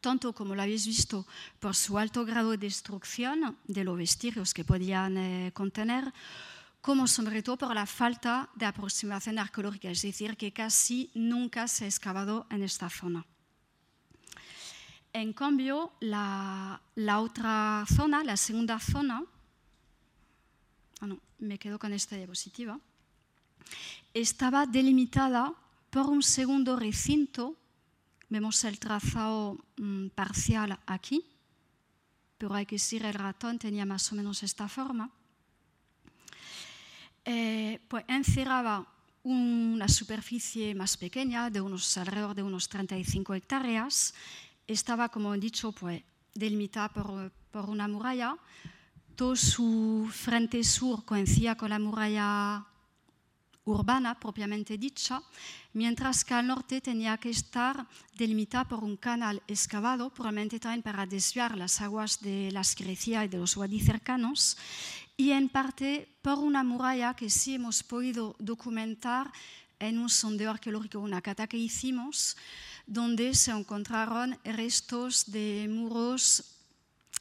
[0.00, 1.26] tanto como lo habéis visto
[1.58, 6.12] por su alto grado de destrucción de los vestigios que podían eh, contener,
[6.80, 11.84] como sobre todo por la falta de aproximación arqueológica, es decir, que casi nunca se
[11.84, 13.26] ha excavado en esta zona.
[15.18, 16.80] En cambio, la,
[17.18, 19.24] otra zona, la segunda zona,
[21.00, 21.08] ah,
[21.40, 22.78] me quedo con esta diapositiva,
[24.14, 25.52] estaba delimitada
[25.90, 27.56] por un segundo recinto.
[28.28, 31.24] Vemos el trazado mm, parcial aquí,
[32.38, 35.10] pero hay que decir el ratón tenía más o menos esta forma.
[37.24, 38.86] Eh, pues encerraba
[39.24, 44.14] una superficie más pequeña, de unos alrededor de unos 35 hectáreas,
[44.68, 46.02] estaba, como he dicho, pues,
[46.34, 48.36] delimitada por, por una muralla.
[49.16, 52.64] Todo su frente sur coincidía con la muralla
[53.64, 55.22] urbana propiamente dicha,
[55.74, 61.06] mientras que al norte tenía que estar delimitada por un canal excavado, probablemente también para
[61.06, 64.56] desviar las aguas de la Escrecía y de los wadis cercanos,
[65.16, 69.30] y en parte por una muralla que sí hemos podido documentar
[69.78, 72.36] en un sondeo arqueológico, una cata que hicimos,
[72.88, 76.56] donde se encontraron restos de muros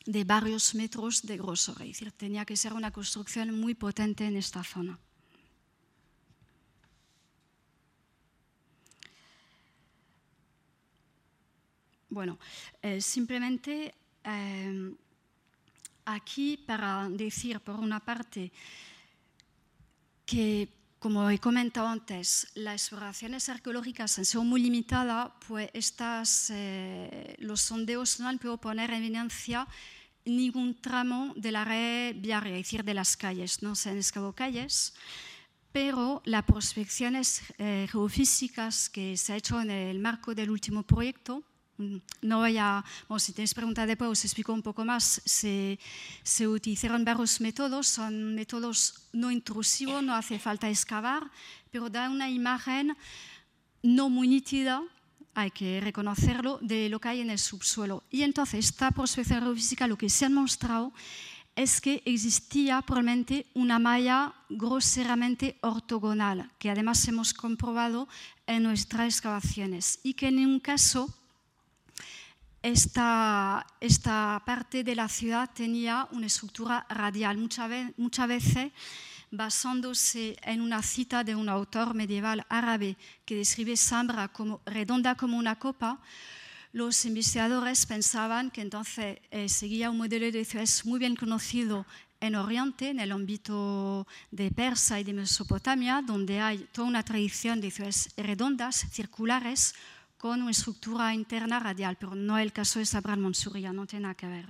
[0.05, 1.81] de varios metros de grosor.
[1.81, 4.97] Es decir, tenía que ser una construcción muy potente en esta zona.
[12.09, 12.39] Bueno,
[12.81, 14.95] eh, simplemente eh,
[16.05, 18.53] aquí para decir, por una parte,
[20.25, 27.35] que como he comentado antes, las exploraciones arqueológicas han sido muy limitadas, pues estas, eh,
[27.37, 29.67] los sondeos no han podido poner en evidencia
[30.25, 33.61] ningún tramo de la red viaria, es decir, de las calles.
[33.61, 34.95] No se han excavado calles,
[35.71, 41.43] pero las prospecciones eh, geofísicas que se ha hecho en el marco del último proyecto
[42.21, 45.21] no voy a, bueno, si tenéis preguntas después os explico un poco más.
[45.25, 45.79] Se,
[46.23, 51.29] se, utilizaron varios métodos, son métodos no intrusivos, no hace falta excavar,
[51.71, 52.95] pero da una imagen
[53.83, 54.81] no muy nítida,
[55.35, 58.03] hay que reconocerlo, de lo que hay en el subsuelo.
[58.09, 60.93] Y entonces, esta prospección geofísica lo que se ha mostrado
[61.55, 68.07] es que existía probablemente una malla groseramente ortogonal, que además hemos comprobado
[68.45, 71.13] en nuestras excavaciones, y que en un caso
[72.61, 78.71] esta, esta parte de la ciudad tenía una estructura radial, muchas, veces
[79.29, 85.37] basándose en una cita de un autor medieval árabe que describe Sambra como redonda como
[85.37, 85.99] una copa,
[86.73, 91.85] los investigadores pensaban que entonces eh, seguía un modelo de ciudad muy bien conocido
[92.19, 97.61] en Oriente, en el ámbito de Persa y de Mesopotamia, donde hay toda una tradición
[97.61, 99.75] de ciudades redondas, circulares,
[100.17, 104.15] con una estructura interna radial, pero no el caso de Sabral Monsuria, no tiene nada
[104.15, 104.47] que ver.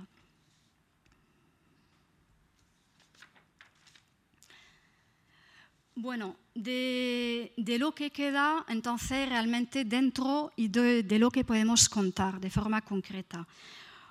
[5.94, 12.40] Bueno, de, lo que queda entonces realmente dentro y de, de, lo que podemos contar
[12.40, 13.46] de forma concreta.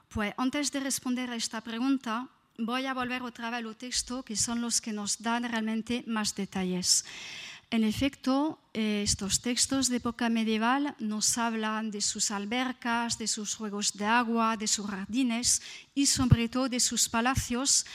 [0.10, 2.28] Pues antes de responder a esta pregunta,
[2.58, 6.36] voy a volver otra vez al texto, que son los que nos dan realmente más
[6.36, 7.06] detalles.
[7.70, 13.56] En efecto, eh, estos textos de época medieval nos hablan de sus albercas, de sus
[13.56, 15.62] juegos de agua, de sus jardines
[15.94, 17.86] y sobre todo de sus palacios,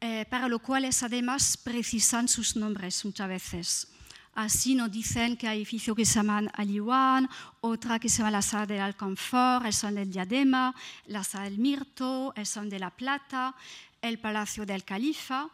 [0.00, 3.88] eh, para lo cuales además precisan sus nombres muchas veces.
[4.34, 7.28] Así nos dicen que hay edificios que se llaman Aliwan,
[7.60, 10.74] otra que se llama la Sala del Alcanfor, el Salón del Diadema,
[11.08, 13.54] la Sala del Mirto, el Salón de la Plata,
[14.00, 15.50] el Palacio del Califa,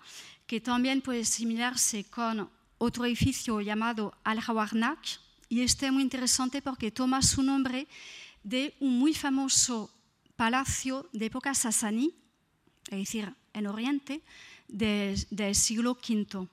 [0.46, 4.98] que también puede asimilarse con otro edificio llamado Al-Hawarnak,
[5.48, 7.86] y este es muy interesante porque toma su nombre
[8.42, 9.90] de un muy famoso
[10.36, 12.14] palacio de época sasaní,
[12.90, 14.22] es decir, en Oriente,
[14.68, 16.48] del siglo V.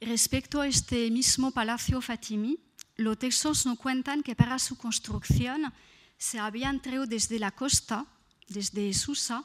[0.00, 2.58] Respecto a este mismo palacio fatimí,
[2.96, 5.72] los textos nos cuentan que para su construcción
[6.18, 8.06] se habían traído desde la costa,
[8.48, 9.44] desde Susa,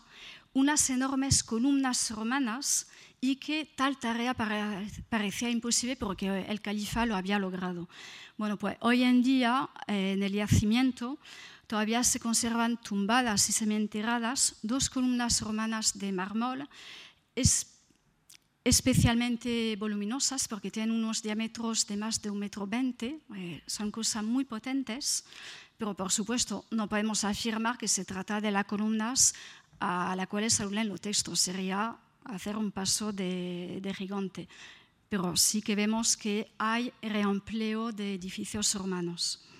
[0.53, 2.87] unas enormes columnas romanas
[3.21, 7.87] y que tal tarea parecía imposible porque el califa lo había logrado.
[8.35, 11.19] Bueno, pues hoy en día en el yacimiento
[11.67, 16.67] todavía se conservan tumbadas y semienterradas dos columnas romanas de mármol
[18.63, 24.23] especialmente voluminosas porque tienen unos diámetros de más de un metro veinte, eh, son cosas
[24.23, 25.25] muy potentes,
[25.77, 29.33] pero por supuesto no podemos afirmar que se trata de las columnas
[29.79, 34.47] a las cuales se los textos, sería hacer un paso de, de gigante,
[35.09, 39.51] pero sí que vemos que hay reempleo de edificios romanos.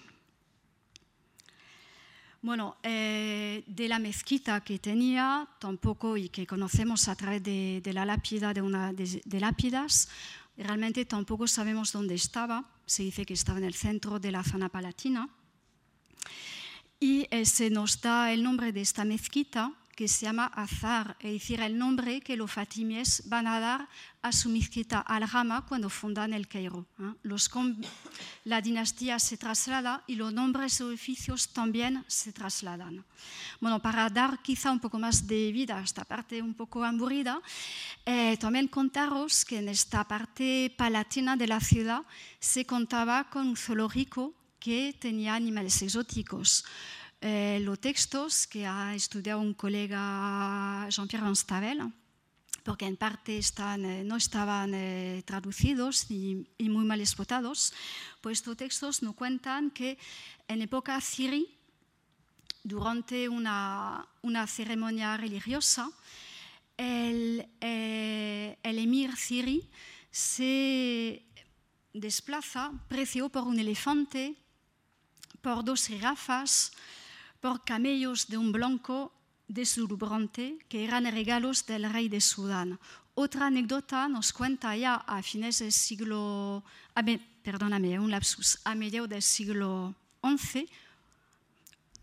[2.43, 8.03] Bueno, eh, de la mezquita que tenía, tampoco, y que conocemos a través de, la
[8.03, 10.09] lápida de una de, lápidas,
[10.57, 12.65] realmente tampoco sabemos dónde estaba.
[12.87, 15.29] Se dice que estaba en el centro de la zona palatina.
[16.99, 21.33] Y eh, se nos da el nombre de esta mezquita que se llama Azar, es
[21.33, 23.89] decir, el nombre que los fatimíes van a dar
[24.21, 26.85] a su mezquita al-Rama cuando fundan el Cairo.
[26.99, 27.13] ¿eh?
[28.45, 33.03] la dinastía se traslada y los nombres de oficios también se trasladan.
[33.59, 37.41] Bueno, para dar quizá un poco más de vida a esta parte un poco aburrida,
[38.05, 42.03] eh, también contaros que en esta parte palatina de la ciudad
[42.39, 46.63] se contaba con un zoológico que tenía animales exóticos.
[47.23, 51.93] Eh, los textos que ha estudiado un colega Jean-Pierre Van Stavel,
[52.63, 57.73] porque en parte están, eh, no estaban eh, traducidos y, muy mal explotados,
[58.21, 59.99] pues estos textos nos cuentan que
[60.47, 61.47] en época Ciri,
[62.63, 65.91] durante una, una ceremonia religiosa,
[66.75, 69.69] el, el emir Ciri
[70.09, 71.23] se
[71.93, 74.35] desplaza, preciado por un elefante,
[75.43, 76.71] por dos jirafas,
[77.41, 79.11] por camellos de un blanco
[79.47, 82.79] deslumbrante que eran regalos del rey de Sudán.
[83.15, 86.63] Otra anécdota nos cuenta ya a fines del siglo,
[86.95, 87.03] a,
[87.43, 90.69] perdóname, un lapsus, a mediados del siglo XI,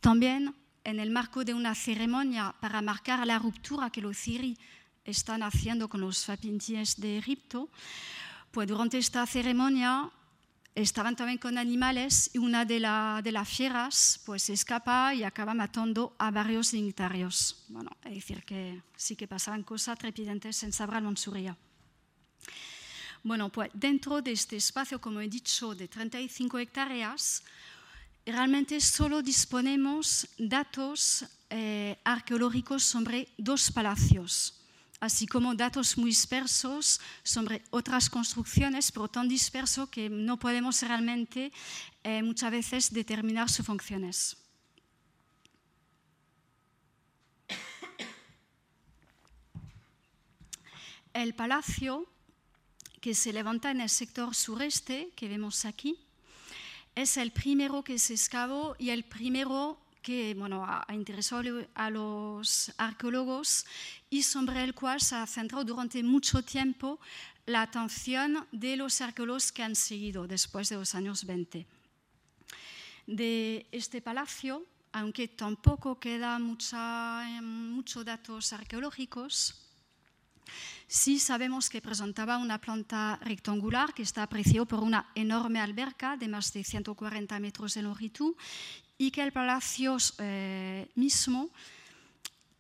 [0.01, 4.59] también en el marco de una ceremonia para marcar la ruptura que los sirí
[5.05, 7.70] están haciendo con los fapientíes de Egipto,
[8.51, 10.11] pues durante esta ceremonia
[10.83, 16.31] estaban también con animales y una de, las fieras pues escapa y acaba matando a
[16.31, 17.64] varios dignitarios.
[17.68, 21.57] Bueno, es decir, que sí que pasaban cosas trepidentes en Sabra Mansuria.
[23.24, 27.43] Bueno, pues dentro de este espacio, como he dicho, de 35 hectáreas,
[28.24, 34.58] realmente solo disponemos datos eh, arqueológicos sobre dos palacios
[35.01, 41.53] así como datos muy dispersos sobre otras construcciones, pero tan dispersos que no podemos realmente
[42.03, 44.37] eh, muchas veces determinar sus funciones.
[51.13, 52.07] El palacio
[53.01, 55.99] que se levanta en el sector sureste, que vemos aquí,
[56.95, 62.73] es el primero que se excavó y el primero que bueno, ha, interesado a los
[62.77, 63.67] arqueólogos
[64.11, 66.99] y sobre el cual se ha centrado durante mucho tiempo
[67.47, 71.67] la atención de los arqueólogos que han seguido después de los años 20.
[73.07, 79.55] De este palacio, aunque tampoco queda muchos datos arqueológicos,
[80.87, 86.29] sí sabemos que presentaba una planta rectangular que está apreciada por una enorme alberca de
[86.29, 88.35] más de 140 metros de longitud
[88.99, 91.51] y que el palacio eh, mismo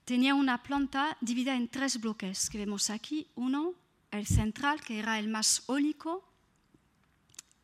[0.04, 3.26] tenía una planta dividida en tres bloques que vemos aquí.
[3.34, 3.74] Uno,
[4.12, 6.24] el central, que era el más ólico,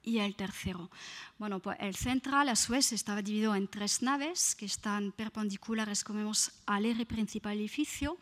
[0.02, 0.90] y el tercero.
[1.38, 6.04] Bueno, pues el central a su vez estaba dividido en tres naves que están perpendiculares,
[6.04, 8.18] como vemos, al eje principal edificio,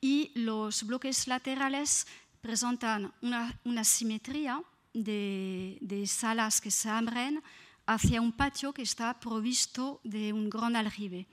[0.00, 2.08] y los bloques laterales
[2.40, 4.60] presentan una, simetría
[4.92, 7.40] de salas que se abren
[7.86, 11.26] hacia un patio que está provisto de un gran aljibe.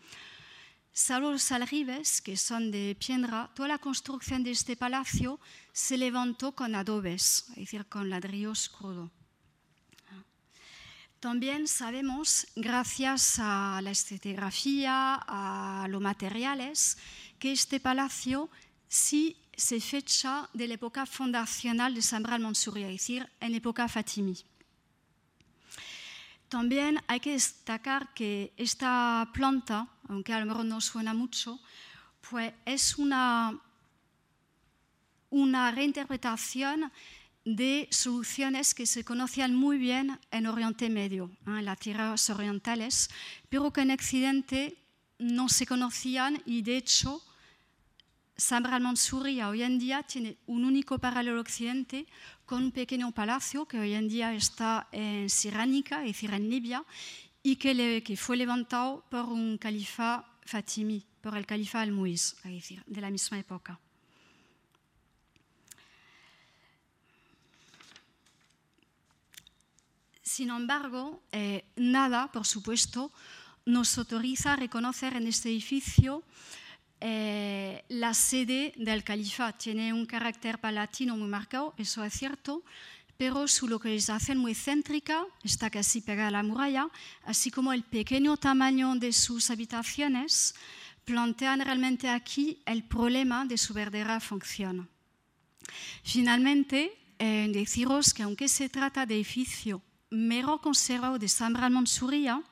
[0.94, 5.40] Salvo los aljibes, que son de piedra, toda la construcción de este palacio
[5.72, 9.10] se levantó con adobes, es decir, con ladrillos crudos.
[11.22, 16.98] También sabemos, gracias a la estratigrafía, a los materiales,
[17.38, 18.50] que este palacio
[18.88, 24.36] sí se fecha de la época fundacional de Samra al-Mansuria, es decir, en época fatimí.
[26.52, 31.62] También hay que destacar que esta planta, aunque a lo mejor no suena mucho,
[32.30, 33.58] pues es una,
[35.30, 36.92] una reinterpretación
[37.46, 43.10] de soluciones que se conocían muy bien en Oriente Medio, en las tierras orientales,
[43.48, 44.78] pero que en Occidente
[45.20, 47.24] no se conocían y de hecho
[48.36, 52.08] San Mansuria hoy en día tiene un único paralelo occidente
[52.52, 56.84] con un pequeño palacio que hoy en día está en Siránica, es decir, en Libia,
[57.42, 63.00] y que, fue levantado por un califa Fatimi, por el califa Al-Muiz, es decir, de
[63.00, 63.80] la misma época.
[70.22, 73.14] Sin embargo, eh, nada, por supuesto,
[73.66, 76.22] nos autoriza a reconocer en este edificio
[77.02, 79.52] eh, la sede del califa.
[79.54, 82.64] Tiene un carácter palatino muy marcado, eso es cierto,
[83.18, 86.88] pero su localización muy céntrica, está casi pegada a la muralla,
[87.26, 90.56] así como el pequeño tamaño de sus habitaciones,
[91.04, 94.90] plantean realmente aquí el problema de su verdadera función.
[96.04, 102.44] Finalmente, eh, deciros que aunque se trata de edificio mero conservado de San Ramón Suría,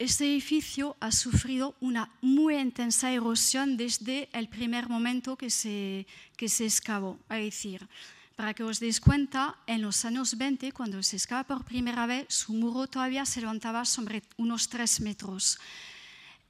[0.00, 6.06] este edificio ha sufrido una muy intensa erosión desde el primer momento que se,
[6.38, 7.18] que se excavó.
[7.28, 7.86] Es decir,
[8.34, 12.24] para que os deis cuenta, en los años 20, cuando se excava por primera vez,
[12.32, 15.58] su muro todavía se levantaba sobre unos 3 metros.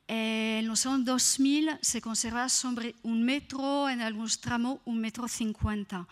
[0.07, 6.07] En los años 2000 se conserva sobre un metro, en algunos tramos un metro cincuenta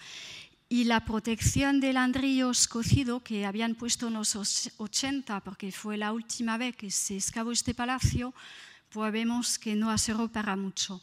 [0.68, 6.12] y la protección de ladrillos cocido que habían puesto en los 80, porque fue la
[6.12, 8.34] última vez que se excavó este palacio,
[8.90, 9.96] pues vemos que no ha
[10.28, 11.00] para mucho.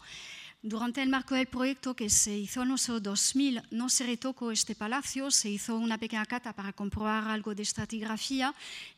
[0.68, 4.74] Durante el marco del proyecto que se hizo en los 2000, no se retocó este
[4.74, 8.51] palacio, se hizo una pequeña cata para comprobar algo de estratigrafía,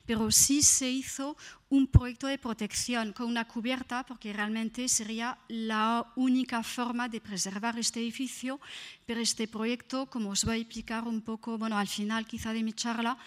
[0.06, 1.36] pero sí se hizo
[1.68, 7.78] un proyecto de protección con una cubierta, porque realmente sería la única forma de preservar
[7.78, 8.62] este edificio,
[9.06, 12.64] pero este proyecto, como os voy a explicar un poco, bueno, al final quizá de
[12.64, 13.18] mi charla,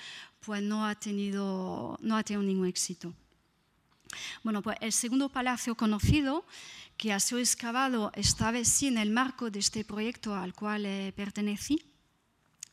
[0.46, 3.12] pues no ha tenido, no ha tenido ningún éxito.
[4.42, 6.44] Bueno, pues el segundo palacio conocido
[7.00, 10.84] que ha sido excavado esta vez sí en el marco de este proyecto al cual
[10.84, 11.82] eh, pertenecí.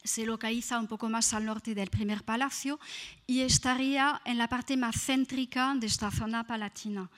[0.04, 2.78] Se localiza un poco más al norte del primer palacio
[3.26, 7.10] y estaría en la parte más céntrica de esta zona palatina.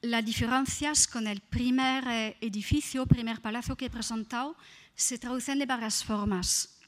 [0.00, 4.56] Las diferencias con el primer eh, edificio, primer palacio que he presentado,
[4.94, 6.80] se traducen de varias formas.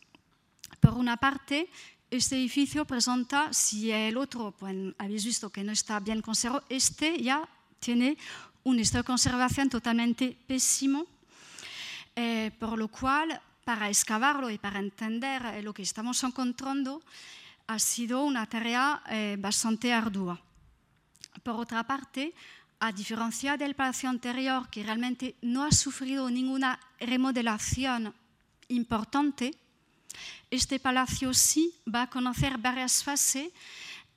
[0.81, 1.69] Por una parte,
[2.11, 7.23] este edificio presenta, si el otro, pues, habéis visto que no está bien conservado, este
[7.23, 7.47] ya
[7.79, 8.17] tiene
[8.65, 11.07] un estado de conservación totalmente pésimo,
[12.17, 17.03] eh, por lo cual, para excavarlo y para entender eh, lo que estamos encontrando,
[17.67, 20.41] ha sido una tarea eh, bastante ardua.
[21.43, 22.35] Por otra parte,
[22.81, 28.13] a diferencia del palacio anterior, que realmente no ha sufrido ninguna remodelación
[28.69, 29.55] importante,
[30.51, 33.53] este palacio sí va a conocer varias fases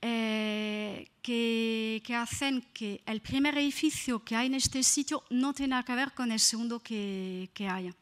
[0.06, 5.94] eh, que, hacen que el primer edificio que hay en este sitio no tenga que
[5.94, 7.94] ver con el segundo que, que haya.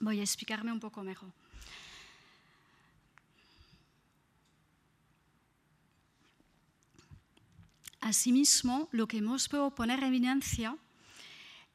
[0.00, 1.32] Voy a explicarme un poco mejor.
[8.02, 10.76] Asimismo, lo que hemos podido poner en evidencia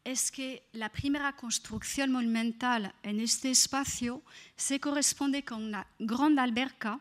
[0.03, 4.21] es que la primera construcción monumental en este espacio
[4.55, 6.99] se corresponde con una gran alberca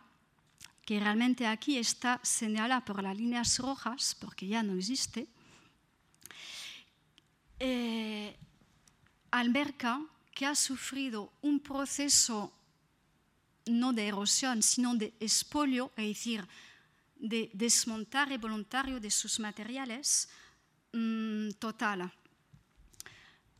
[0.84, 5.26] que realmente aquí está señalada por las líneas rojas, porque ya no existe,
[7.58, 8.36] eh,
[9.30, 10.00] alberca
[10.34, 12.52] que ha sufrido un proceso
[13.66, 16.46] no de erosión, sino de espolio, es decir,
[17.16, 20.28] de desmontar voluntario de sus materiales
[20.92, 22.12] mm, total.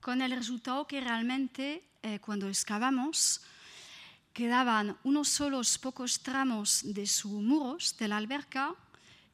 [0.01, 3.41] Con el resultado que realmente eh, cuando excavamos
[4.35, 8.75] quedaban unos solos pocos tramos de sus muros de la alberca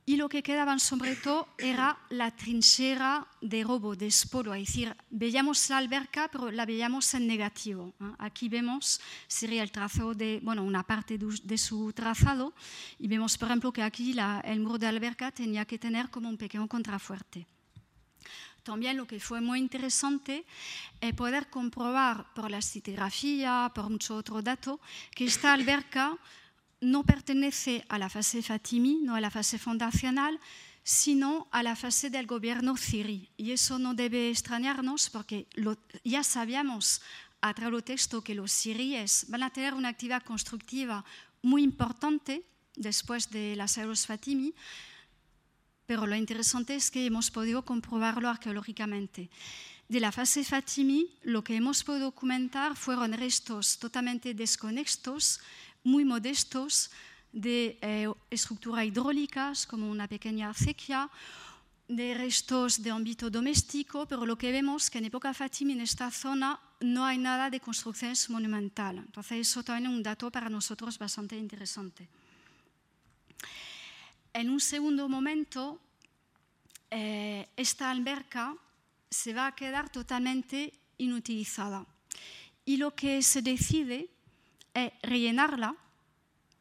[0.04, 4.96] y lo que quedaban sobre todo era la trinchera de robo, de espolo, es decir,
[5.08, 7.94] veíamos la alberca, pero la veíamos en negativo.
[8.18, 12.54] Aquí vemos, sería el trazado de, bueno, una parte de, su trazado,
[12.98, 16.36] y vemos, por ejemplo, que aquí el muro de alberca tenía que tener como un
[16.36, 17.46] pequeño contrafuerte.
[18.62, 20.44] También lo que fue muy interesante
[21.00, 24.80] es poder comprobar por la citrografía, por mucho otro dato,
[25.14, 26.18] que esta alberca
[26.80, 30.40] no pertenece a la fase Fatimi, no a la fase fundacional,
[30.82, 33.28] sino a la fase del gobierno sirí.
[33.36, 35.46] Y eso no debe extrañarnos porque
[36.04, 37.02] ya sabíamos
[37.40, 41.04] a través del texto que los siríes van a tener una actividad constructiva
[41.42, 42.44] muy importante
[42.76, 44.54] después de las eros Fatimi,
[45.90, 49.28] pero lo interesante es que hemos podido comprobarlo arqueológicamente.
[49.88, 55.40] De la fase Fatimi, lo que hemos podido documentar fueron restos totalmente desconexos,
[55.82, 56.92] muy modestos,
[57.32, 61.10] de eh, estructuras hidráulicas, como una pequeña acequia,
[61.88, 66.08] de restos de ámbito doméstico, pero lo que vemos que en época Fatimi, en esta
[66.12, 69.02] zona, no hay nada de construcciones monumentales.
[69.06, 72.06] Entonces, eso también es un dato para nosotros bastante interesante.
[74.32, 75.80] En un segundo momento,
[76.90, 78.56] eh, esta alberca
[79.10, 81.86] se va a quedar totalmente inutilizada.
[82.64, 84.08] Y lo que se decide
[84.74, 85.74] es rellenarla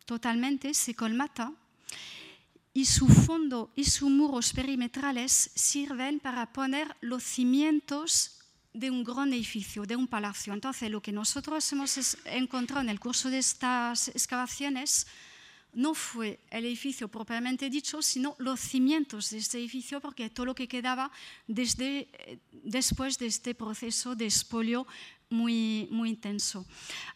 [0.06, 1.54] totalmente, se colmata,
[2.74, 8.40] y su fondo y sus muros perimetrales sirven para poner los cimientos
[8.74, 10.54] de un gran edificio, de un palacio.
[10.54, 15.08] Entonces, lo que nosotros hemos encontrado en el curso de estas excavaciones
[15.74, 20.56] no fue el edificio propiamente dicho, sino los cimientos de este edificio, porque todo lo
[20.56, 21.12] que quedaba
[21.48, 24.88] desde, eh, después de este proceso de expolio
[25.30, 26.66] muy, muy intenso.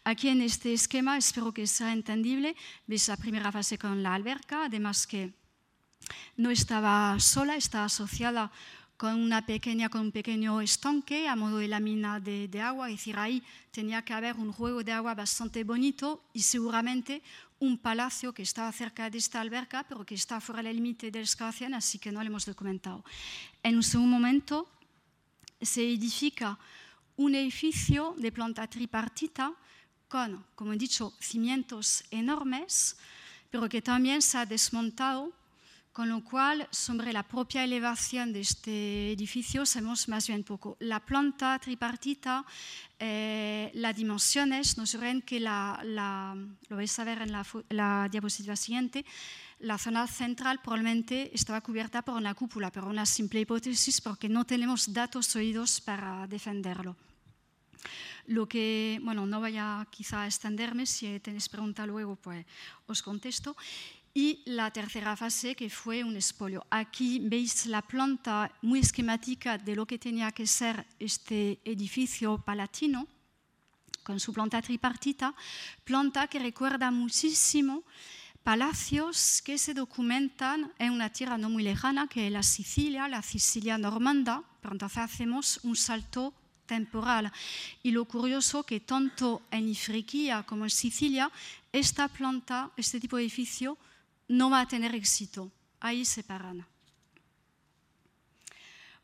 [0.04, 2.54] Aquí en este esquema, espero que sea entendible,
[2.86, 5.34] veis la primera fase con la alberca, además que
[6.36, 8.52] no estaba sola, estaba asociada
[8.96, 12.98] con, una pequeña, con un pequeño estanque a modo de lámina de, de agua, es
[12.98, 13.42] decir, ahí
[13.72, 17.22] tenía que haber un juego de agua bastante bonito y seguramente
[17.58, 21.18] un palacio que estaba cerca de esta alberca, pero que está fuera del límite de
[21.18, 23.04] la excavación, así que no lo hemos documentado.
[23.62, 24.68] En un segundo momento
[25.60, 26.58] se edifica
[27.16, 29.54] un edificio de planta tripartita
[30.08, 32.96] con, como he dicho, cimientos enormes,
[33.50, 35.32] pero que también se ha desmontado
[35.94, 40.76] con lo cual, sobre la propia elevación de este edificio sabemos más bien poco.
[40.80, 42.44] La planta tripartita,
[42.98, 45.78] eh, las dimensiones nos sugieren que la,
[46.68, 49.06] lo vais a ver en la, la, diapositiva siguiente,
[49.60, 54.44] la zona central probablemente estaba cubierta por una cúpula, pero una simple hipótesis porque no
[54.44, 56.96] tenemos datos sólidos para defenderlo.
[58.26, 62.44] Lo que, bueno, no voy a quizá extenderme, si tenéis pregunta luego, pues
[62.88, 63.54] os contesto
[64.14, 66.64] y la tercera fase que fue un espolio.
[66.70, 73.08] Aquí veis la planta muy esquemática de lo que tenía que ser este edificio palatino
[74.04, 75.34] con su planta tripartita,
[75.82, 77.82] planta que recuerda muchísimo
[78.44, 83.22] palacios que se documentan en una tierra no muy lejana, que es la Sicilia, la
[83.22, 86.34] Sicilia normanda, pero entonces hacemos un salto
[86.66, 87.32] temporal.
[87.82, 91.32] Y lo curioso que tanto en Ifriquía como en Sicilia,
[91.72, 93.78] esta planta, este tipo de edificio,
[94.28, 95.50] no va a tener éxito.
[95.80, 96.66] Ahí se paran.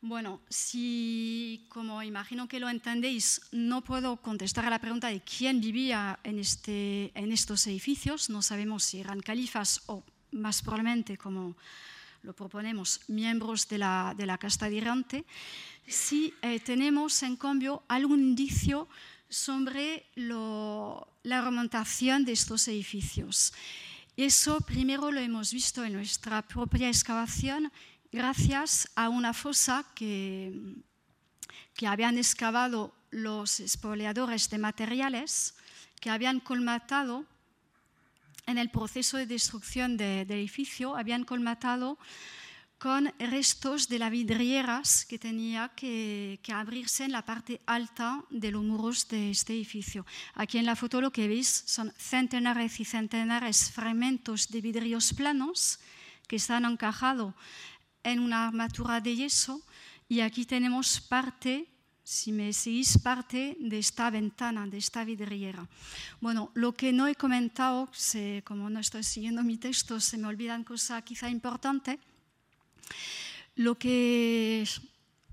[0.03, 5.61] Bueno, si, como imagino que lo entendéis, no puedo contestar a la pregunta de quién
[5.61, 11.55] vivía en, este, en estos edificios, no sabemos si eran califas o más probablemente, como
[12.23, 15.23] lo proponemos, miembros de la, de la casta dirante,
[15.85, 18.87] si eh, tenemos en cambio algún indicio
[19.29, 23.53] sobre la remontación de estos edificios.
[24.17, 27.71] Eso primero lo hemos visto en nuestra propia excavación
[28.11, 30.75] gracias a una fosa que,
[31.73, 35.55] que habían excavado los expoliadores de materiales,
[36.01, 37.25] que habían colmatado
[38.47, 41.97] en el proceso de destrucción del edificio, habían colmatado
[42.81, 48.63] con restos de las vidrieras que tenía que, abrirse en la parte alta de los
[48.63, 50.03] muros de este edificio.
[50.33, 55.77] Aquí en la foto lo que veis son centenares y centenares fragmentos de vidrios planos
[56.27, 57.35] que están encajados
[58.01, 59.61] en una armatura de yeso
[60.09, 61.67] y aquí tenemos parte
[62.03, 65.69] si me seguís parte de esta ventana, de esta vidriera.
[66.19, 67.91] Bueno, lo que no he comentado,
[68.43, 71.99] como no estoy siguiendo mi texto, se me olvidan cosas quizá importantes.
[73.55, 74.65] Lo que,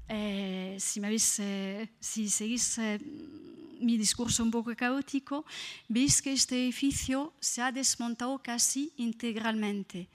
[0.09, 2.99] eh, si, me veis, eh, si seguís eh,
[3.81, 5.45] mi discurso un poco caótico,
[5.89, 10.09] veis que este edificio se ha desmontado casi integralmente.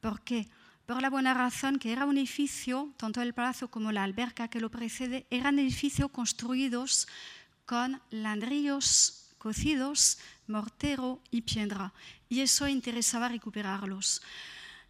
[0.00, 0.48] ¿Por qué?
[0.86, 4.60] Por la buena razón que era un edificio, tanto el palacio como la alberca que
[4.60, 7.08] lo precede, eran edificios construidos
[7.66, 11.92] con ladrillos cocidos, mortero y piedra.
[12.28, 14.22] Y eso interesaba recuperarlos.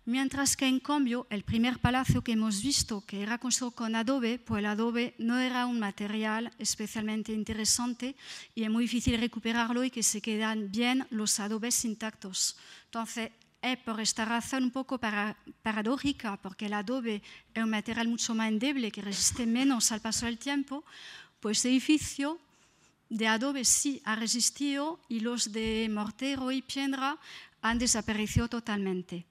[0.09, 4.39] Mientras que en cambio el primer palacio que hemos visto, que era construido con adobe,
[4.39, 8.17] pues el adobe no era un material especialmente interesante
[8.55, 12.57] y es muy difícil recuperarlo y que se quedan bien los adobes intactos.
[12.87, 17.21] Entonces, es por esta razón un poco paradójica, porque el adobe
[17.53, 20.87] es un material mucho más endeble que resiste menos al paso del tiempo,
[21.39, 22.39] pues el edificio
[23.11, 27.19] de adobe sí ha resistido y los de mortero y piedra
[27.61, 29.27] han desaparecido totalmente.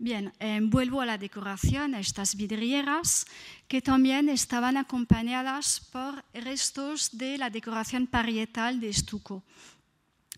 [0.00, 3.26] Bien, eh, vuelvo a la decoración, a estas vidrieras
[3.66, 9.42] que también estaban acompañadas por restos de la decoración parietal de estuco.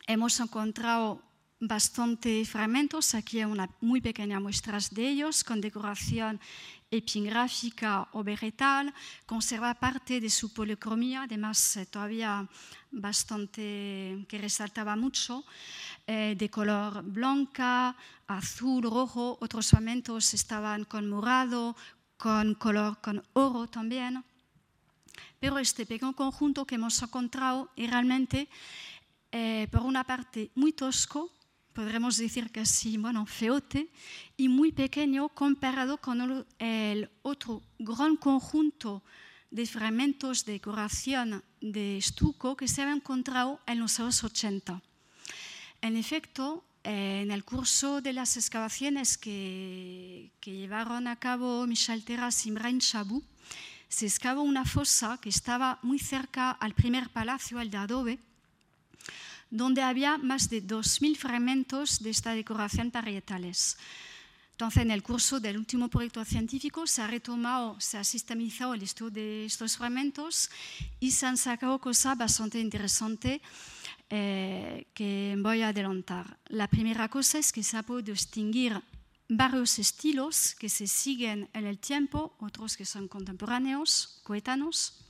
[0.06, 1.20] Hemos encontrado
[1.60, 6.40] bastante fragmentos, aquí hay una muy pequeña muestra de ellos, con decoración
[6.90, 8.92] epigráfica o vegetal,
[9.24, 12.48] conserva parte de su policromía, además eh, todavía
[12.90, 15.44] bastante que resaltaba mucho,
[16.06, 17.94] eh, de color blanca,
[18.26, 21.76] azul, rojo, otros fragmentos estaban con morado,
[22.16, 24.24] con color con oro también.
[25.38, 28.48] Pero este pequeño conjunto que hemos encontrado es realmente,
[29.30, 31.30] eh, por una parte, muy tosco,
[31.72, 33.88] podremos decir casi, bueno, feote,
[34.36, 39.02] y muy pequeño comparado con el otro gran conjunto
[39.50, 44.80] de fragmentos de decoración de estuco que se había encontrado en los años 80.
[45.82, 52.04] En efecto, eh, en el curso de las excavaciones que, que llevaron a cabo Michel
[52.04, 53.22] Terras y Brian Chabou,
[53.88, 58.18] se excavó una fosa que estaba muy cerca al primer palacio, el de adobe,
[59.50, 63.76] donde había más de 2.000 fragmentos de esta decoración parietales.
[64.52, 68.82] Entonces, en el curso del último proyecto científico se ha retomado, se ha sistematizado el
[68.82, 70.50] estudio de estos fragmentos
[71.00, 73.40] y se han sacado cosas bastante interesantes
[74.10, 76.36] eh, que voy a adelantar.
[76.48, 78.78] La primera cosa es que se ha podido distinguir
[79.28, 85.06] varios estilos que se siguen en el tiempo, otros que son contemporáneos, coetanos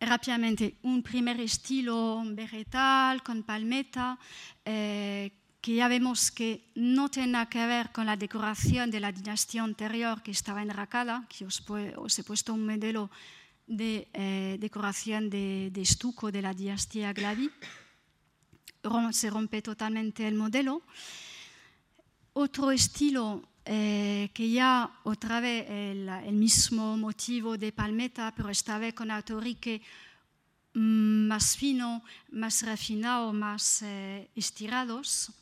[0.00, 4.18] rápidamente un primer estilo vegetal con palmeta,
[4.64, 9.62] eh, que ya vemos que no tiene que ver con la decoración de la dinastía
[9.62, 11.64] anterior que estaba en Rakala, que os,
[12.18, 13.10] he puesto un modelo
[13.66, 17.50] de eh, decoración de, estuco de la dinastía Glavi.
[19.10, 20.82] Se rompe totalmente el modelo.
[22.34, 28.94] Otro estilo eh, que ya otra vez el, mismo motivo de palmeta, pero esta vez
[28.94, 29.82] con autorique
[30.72, 35.32] más fino, más refinado, más eh, estirados,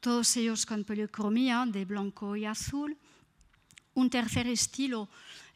[0.00, 2.94] todos ellos con policromía de blanco y azul.
[3.94, 5.08] Un tercer estilo,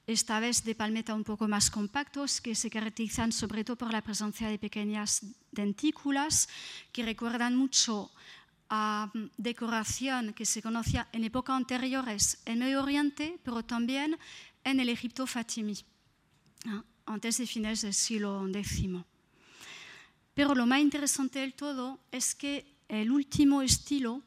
[0.07, 4.01] esta vez de palmeta un poco más compactos, que se caracterizan sobre todo por la
[4.01, 5.21] presencia de pequeñas
[5.53, 6.49] dentículas
[6.93, 8.11] que recuerdan mucho
[8.69, 14.19] a mm, decoración que se conocía en épocas anteriores en Medio Oriente, pero también
[14.65, 15.77] en el Egipto fatimí,
[17.07, 18.89] antes de fines del siglo X.
[20.35, 24.23] Pero lo más interesante del todo es que el último estilo,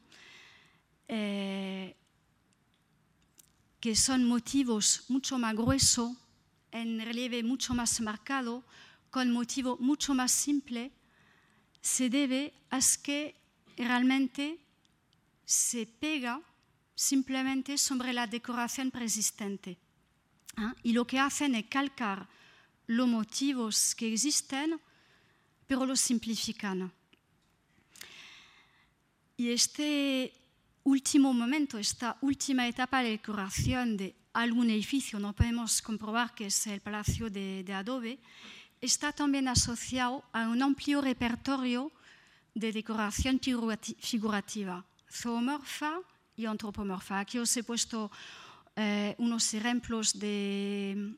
[1.08, 1.96] eh,
[3.78, 6.16] que son motivos mucho más gruesos,
[6.72, 8.64] en relieve mucho más marcado,
[9.10, 10.92] con motivo mucho más simple,
[11.80, 13.39] se debe a que
[13.84, 14.58] realmente
[15.44, 16.40] se pega
[16.94, 19.78] simplemente sobre la decoración persistente.
[20.56, 20.74] ¿ah?
[20.82, 22.28] Y lo que hacen es calcar
[22.86, 24.80] los motivos que existen,
[25.66, 26.92] pero los simplifican.
[29.36, 30.32] Y este
[30.84, 36.66] último momento, esta última etapa de decoración de algún edificio, no podemos comprobar que es
[36.66, 38.18] el Palacio de, de Adobe,
[38.80, 41.92] está también asociado a un amplio repertorio
[42.54, 46.00] de decoración figurativa, zoomorfa
[46.36, 47.20] y antropomorfa.
[47.20, 48.10] Aquí os he puesto
[48.76, 51.14] eh, unos ejemplos de,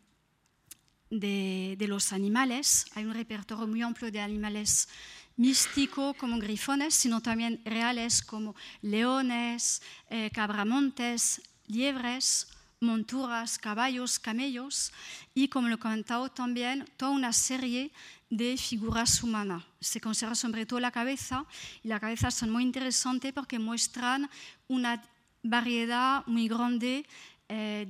[1.10, 2.86] de, los animales.
[2.94, 4.88] Hay un repertorio muy amplio de animales
[5.36, 12.48] místicos como grifones, sino también reales como leones, eh, cabramontes, liebres,
[12.80, 14.92] monturas, caballos, camellos
[15.34, 17.92] y, como lo he comentado también, toda una serie
[18.32, 19.62] de figuras humanas.
[19.78, 21.44] Se conserva sobre todo la cabeza
[21.84, 24.30] y la cabeza son muy interesantes porque muestran
[24.68, 25.02] una
[25.42, 27.04] variedad muy grande
[27.46, 27.84] eh,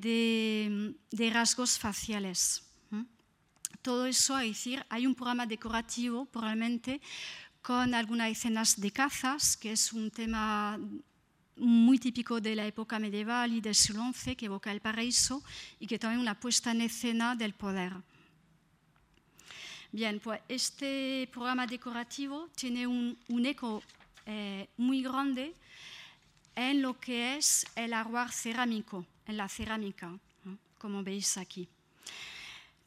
[1.13, 2.65] de, rasgos faciales.
[3.83, 7.01] Todo eso, es decir, hay un programa decorativo probablemente
[7.61, 10.79] con algunas escenas de cazas, que es un tema
[11.57, 15.43] muy típico de la época medieval y del siglo XI, que evoca el paraíso
[15.79, 17.93] y que también una puesta en escena del poder.
[19.95, 23.83] Bien, pues este programa decorativo tiene un, eco
[24.25, 25.55] eh, muy grande
[26.57, 30.19] en lo que es el ajuar cerámico, en la cerámica,
[30.79, 31.69] como veis aquí.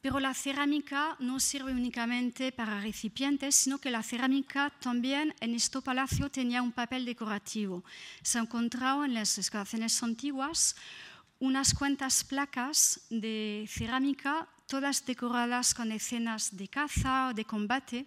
[0.00, 5.80] Pero la cerámica no sirve únicamente para recipientes, sino que la cerámica también en este
[5.80, 7.84] palacio tenía un papel decorativo.
[8.22, 10.74] Se ha encontrado en las excavaciones antiguas
[11.38, 18.06] unas cuantas placas de cerámica todas decoradas con escenas de caza o de combate,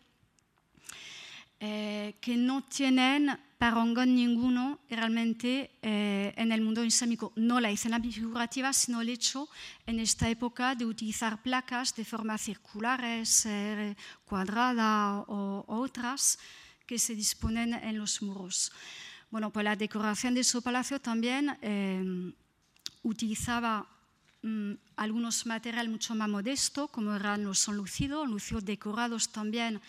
[1.60, 7.34] eh, que no tienen parangón ninguno realmente eh, en el mundo islámico.
[7.36, 9.50] No la escena figurativa, sino el hecho
[9.86, 16.40] en esta época de utilizar placas de forma circulares, eh, cuadrada o, otras
[16.88, 18.72] que se disponen en los muros.
[19.30, 22.32] Bueno, pues la decoración de su palacio también eh,
[23.04, 23.86] utilizaba
[24.42, 29.82] mm, algunos materiales mucho más modestos, como eran los sonlucidos, lucidos decorados también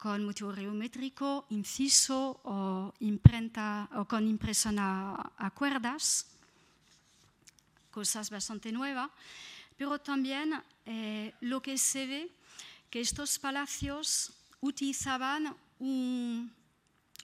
[0.00, 6.26] con motivo geométrico, inciso o, imprenta, o con impresión a, cuerdas,
[7.90, 9.10] cosas bastante nuevas,
[9.76, 10.56] pero también
[10.86, 12.32] eh, lo que se ve
[12.88, 16.50] que estos palacios utilizaban un,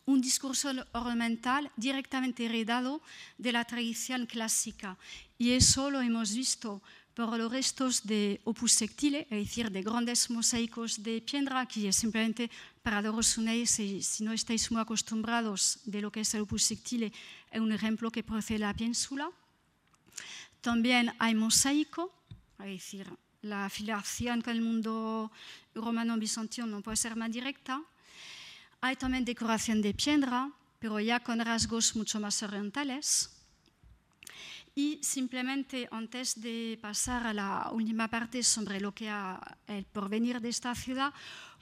[0.07, 3.03] un discurso ornamental directamente heredado
[3.39, 4.97] de la tradición clásica.
[5.39, 6.83] Y eso lo hemos visto
[7.15, 11.97] por los restos de opus sectile, es decir, de grandes mosaicos de piedra, que es
[11.97, 12.51] simplemente
[12.83, 16.63] para daros una si, si no estáis muy acostumbrados de lo que es el opus
[16.63, 17.13] sectile,
[17.51, 19.31] es un ejemplo que procede de la península.
[20.61, 22.13] También hay mosaico,
[22.59, 23.09] es decir,
[23.43, 25.31] la afiliación con el mundo
[25.75, 27.81] romano-bizantino no puede ser más directa.
[28.81, 33.36] Hay también decoración de piedra, pero ya con rasgos mucho más orientales.
[34.79, 40.39] Y simplemente antes de pasar a la última parte sobre lo que ha el porvenir
[40.39, 41.15] de esta ciudad,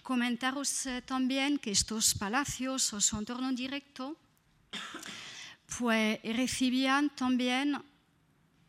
[0.03, 4.19] comentaros eh, también que estos palacios o su entorno directo
[5.79, 7.79] pues, recibían también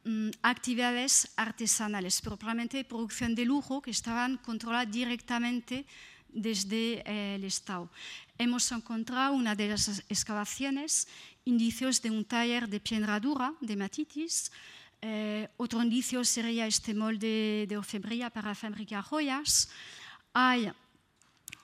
[0.04, 5.88] mm, actividades artesanales, probablemente producción de lujo que estaban controladas directamente
[6.30, 7.90] desde eh, el Estado.
[8.38, 11.08] Hemos encontrado una de las excavaciones
[11.46, 14.52] indicios de un taller de piedra dura, de matitis.
[15.02, 19.70] Eh, otro indicio sería este molde de orfebrería para fabricar joyas.
[20.34, 20.72] Hay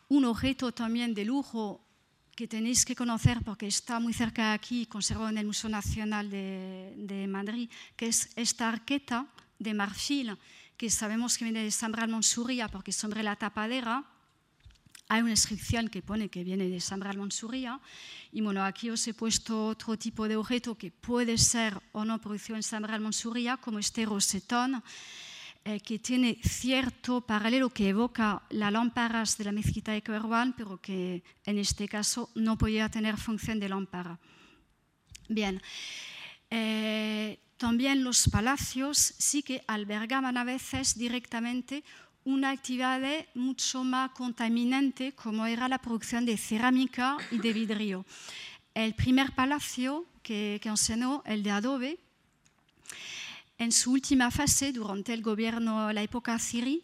[0.10, 1.82] un objeto también de lujo
[2.36, 6.30] que tenéis que conocer porque está muy cerca de aquí, conservado en el Museo Nacional
[6.30, 9.28] de, Madrid, que es esta arqueta
[9.60, 10.38] de marfil
[10.78, 14.04] que sabemos que viene de San Monsuria porque sobre la tapadera
[15.12, 17.82] hay una inscripción que pone que viene de San Monsuria.
[18.32, 22.22] Y bueno, aquí os he puesto otro tipo de objeto que puede ser o no
[22.22, 24.82] producido en San Monsuria, como este rosetón,
[25.66, 30.80] eh, que tiene cierto paralelo que evoca las lámparas de la mezquita de Coerwan, pero
[30.80, 34.18] que en este caso no podía tener función de lámpara.
[35.28, 35.62] Bien.
[36.50, 41.84] Eh, también los palacios sí que albergaban a veces directamente
[42.24, 43.02] una actividad
[43.34, 48.06] mucho más contaminante como era la producción de cerámica y de vidrio.
[48.74, 52.00] El primer palacio que, que enseñó, el de adobe,
[53.58, 56.84] en su última fase, durante el gobierno, la época Siri,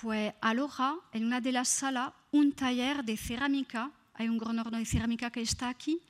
[0.00, 4.78] pues aloja en una de las salas un taller de cerámica, hay un gran horno
[4.78, 6.00] de cerámica que está aquí,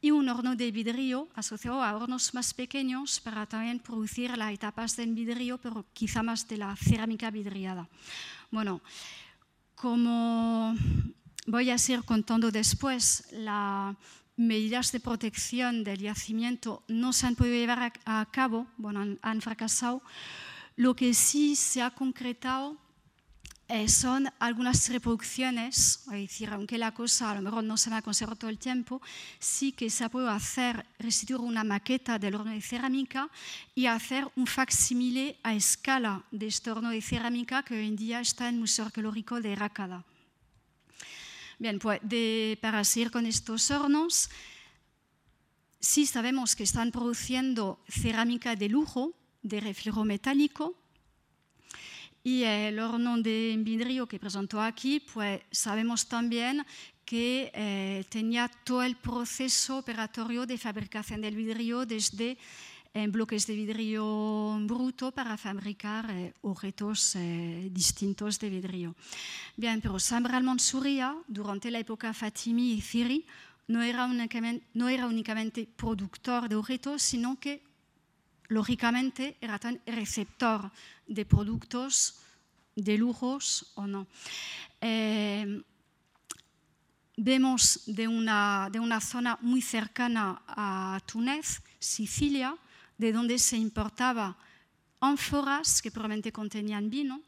[0.00, 4.96] y un horno de vidrio asociado a hornos más pequeños para también producir las etapas
[4.96, 7.88] del vidrio, pero quizá más de la cerámica vidriada.
[8.50, 8.80] Bueno,
[9.74, 10.74] como
[11.46, 13.94] voy a seguir contando después, las
[14.36, 19.42] medidas de protección del yacimiento no se han podido llevar a, cabo, bueno, han, han
[19.42, 20.02] fracasado.
[20.76, 22.78] Lo que sí se ha concretado
[23.72, 27.98] eh, son algunas reproducciones, es decir, aunque la cosa a lo mejor no se va
[27.98, 29.00] a conservar todo el tiempo,
[29.38, 33.30] sí que se puede hacer, restituir una maqueta del horno de cerámica
[33.76, 38.18] y hacer un facsimile a escala de este horno de cerámica que hoy en día
[38.18, 40.04] está en el Museo Arqueológico de Rácada.
[41.60, 44.30] Bien, pues de, para seguir con estos hornos,
[45.78, 50.74] sí sabemos que están produciendo cerámica de lujo, de reflejo metálico,
[52.22, 56.64] y el horno de vidrio que presentó aquí, pues sabemos también
[57.04, 62.38] que eh, tenía todo el proceso operatorio de fabricación del vidrio desde
[62.92, 67.16] en eh, bloques de vidrio bruto para fabricar eh, objetos
[67.70, 68.94] distintos de vidrio.
[69.56, 73.26] Bien, pero San Mansuria, durante la época Fatimi y Thiri,
[73.66, 77.62] no era, únicamente, no era únicamente productor de objetos, sino que
[78.50, 80.70] lógicamente era tan receptor
[81.10, 82.22] de productos
[82.76, 84.06] de lujos o no.
[84.80, 85.62] Eh,
[87.16, 92.56] vemos de una, de una zona muy cercana a Túnez, Sicilia,
[92.96, 94.38] de donde se importaba
[95.00, 97.20] ánforas que probablemente contenían vino.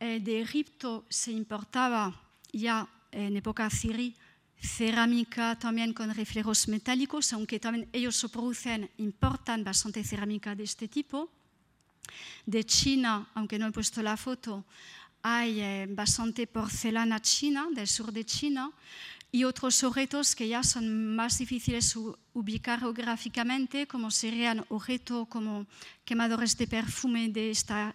[0.00, 2.14] Eh, de Egipto se importaba
[2.52, 4.16] ya en época sirí
[4.56, 10.88] cerámica también con reflejos metálicos, aunque también ellos se producen, importan bastante cerámica de este
[10.88, 11.35] tipo.
[12.44, 14.64] De China, aunque no he puesto la foto,
[15.22, 18.70] hay eh, bastante porcelana china del sur de China
[19.32, 21.96] y otros objetos que ya son más difíciles
[22.32, 25.66] ubicar geográficamente, como serían objetos como
[26.04, 27.94] quemadores de perfume de esta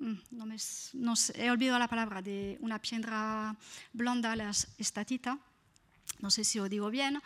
[0.00, 0.56] mm, no, me,
[0.94, 3.56] no he olvidado la palabra, de una piedra
[3.92, 5.38] blonda, la estatita,
[6.20, 7.22] no sé si lo digo bien,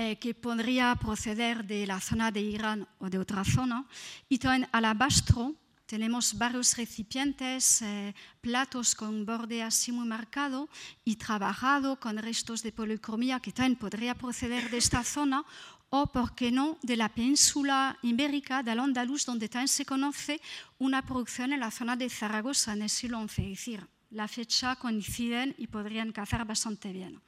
[0.00, 3.84] eh, que podría proceder de la zona de Irán o de otra zona.
[4.28, 10.68] Y también alabastro, tenemos varios recipientes, eh, platos con borde así muy marcado
[11.04, 15.42] y trabajado con restos de policromía que también podría proceder de esta zona
[15.90, 20.40] o, por qué no, de la península ibérica, del Andaluz, donde también se conoce
[20.78, 23.42] una producción en la zona de Zaragoza en el siglo XI.
[23.42, 27.20] Es decir, la fecha coinciden y podrían cazar bastante bien.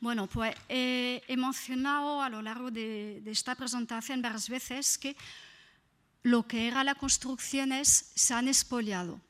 [0.00, 5.14] Bueno, pues he mencionado a lo largo de, de esta presentación varias veces que
[6.22, 9.20] lo que eran las construcciones se han expoliado.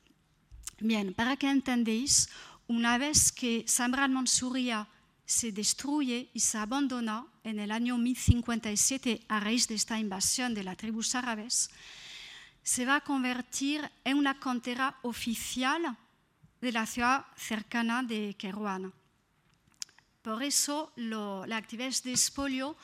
[0.78, 2.28] Bien, para que entendáis,
[2.68, 4.88] una vez que Samran Mansuria
[5.26, 10.64] se destruye y se abandona en el año 1057 a raíz de esta invasión de
[10.64, 11.70] las tribus árabes,
[12.62, 15.96] se va a convertir en una cantera oficial
[16.60, 18.92] de la ciudad cercana de Kerouan.
[20.22, 22.76] Por eso las actividades de expolio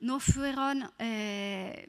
[0.00, 1.88] no fueron eh,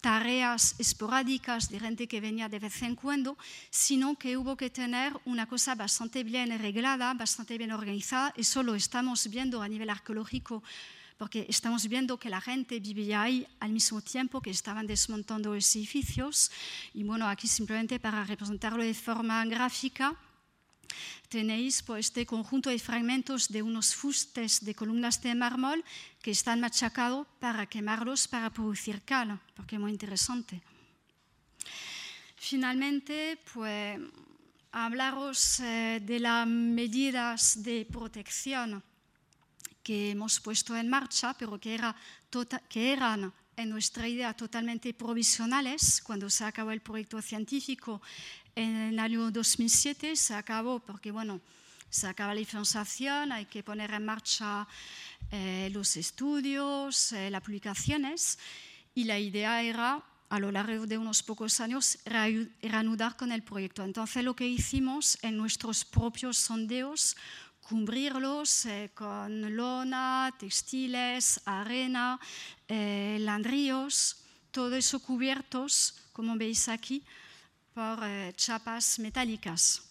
[0.00, 3.36] tareas esporádicas de gente que venía de vez en cuando,
[3.70, 8.32] sino que hubo que tener una cosa bastante bien arreglada, bastante bien organizada.
[8.36, 10.62] Eso lo estamos viendo a nivel arqueológico,
[11.18, 15.76] porque estamos viendo que la gente vivía ahí al mismo tiempo que estaban desmontando los
[15.76, 16.50] edificios.
[16.94, 20.16] Y bueno, aquí simplemente para representarlo de forma gráfica,
[21.28, 25.84] tenéis pues, este conjunto de fragmentos de unos fustes de columnas de mármol
[26.22, 30.60] que están machacados para quemarlos para producir cal, porque es muy interesante.
[32.36, 34.00] Finalmente, pues
[34.72, 38.82] hablaros eh, de las medidas de protección
[39.82, 41.94] que hemos puesto en marcha, pero que, era
[42.30, 48.00] tota-, que eran en nuestra idea totalmente provisionales cuando se acabó el proyecto científico
[48.54, 51.40] en el año 2007 se acabó porque, bueno,
[51.90, 54.66] se acaba la financiación, hay que poner en marcha
[55.32, 58.38] eh, los estudios, eh, las publicaciones,
[58.94, 63.82] y la idea era, a lo largo de unos pocos años, reanudar con el proyecto.
[63.82, 67.16] Entonces, lo que hicimos en nuestros propios sondeos,
[67.62, 72.20] cubrirlos eh, con lona, textiles, arena,
[72.68, 77.02] landríos, todo eso cubiertos, como veis aquí,
[77.74, 79.82] por eh, chapas metálicas.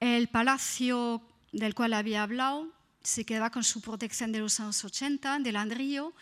[0.00, 1.22] El palacio
[1.52, 2.68] del cual había hablado
[3.02, 6.14] se quedaba con su protección de los años 80, del Andrío.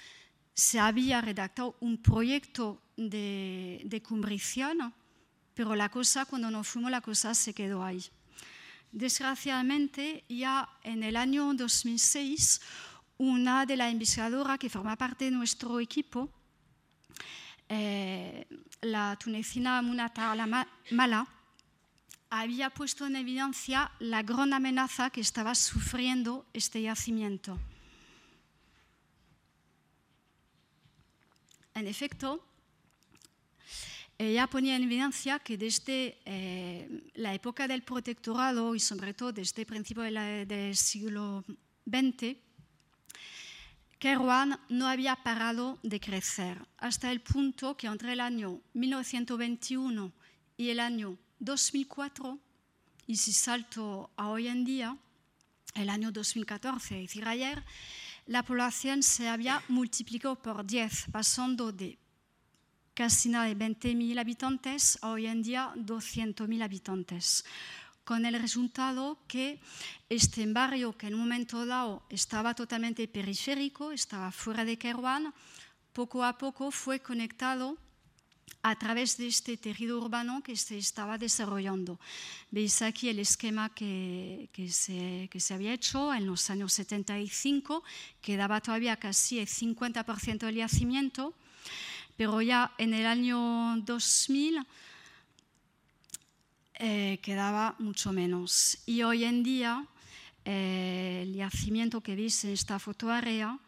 [0.54, 4.92] Se había redactado un proyecto de, de cumbrición,
[5.54, 8.02] pero la cosa, cuando nos fuimos, la cosa se quedó ahí.
[8.92, 12.60] Desgraciadamente, ya en el año 2006,
[13.18, 16.32] una de las investigadoras que forma parte de nuestro equipo
[17.72, 18.48] eh,
[18.82, 20.34] la tunecina Munata
[20.90, 21.26] Mala
[22.28, 27.60] había puesto en evidencia la gran amenaza que estaba sufriendo este yacimiento.
[31.74, 32.44] En efecto,
[34.18, 39.62] ella ponía en evidencia que desde eh, la época del protectorado y sobre todo desde
[39.62, 41.44] el principio del siglo
[41.86, 42.36] XX,
[44.00, 50.10] Kerouan no había parado de crecer, hasta el punto que entre el año 1921
[50.56, 52.38] y el año 2004,
[53.06, 54.96] y si salto a hoy en día,
[55.74, 57.62] el año 2014, es decir,
[58.24, 61.98] la población se había multiplicado por 10, pasando de
[62.94, 67.44] casi nada de 20.000 habitantes a hoy en día 200.000 habitantes
[68.10, 69.60] con el resultado que
[70.08, 75.32] este barrio, que en un momento dado estaba totalmente periférico, estaba fuera de Kerouan,
[75.92, 77.78] poco a poco fue conectado
[78.62, 82.00] a través de este tejido urbano que se estaba desarrollando.
[82.50, 87.84] Veis aquí el esquema que, que, se, que se había hecho en los años 75,
[88.20, 91.32] que daba todavía casi el 50% del yacimiento,
[92.16, 94.66] pero ya en el año 2000
[96.82, 98.78] eh, quedaba mucho menos.
[98.86, 99.86] Y hoy en día,
[100.46, 103.58] eh, el yacimiento que veis en esta fotoarea,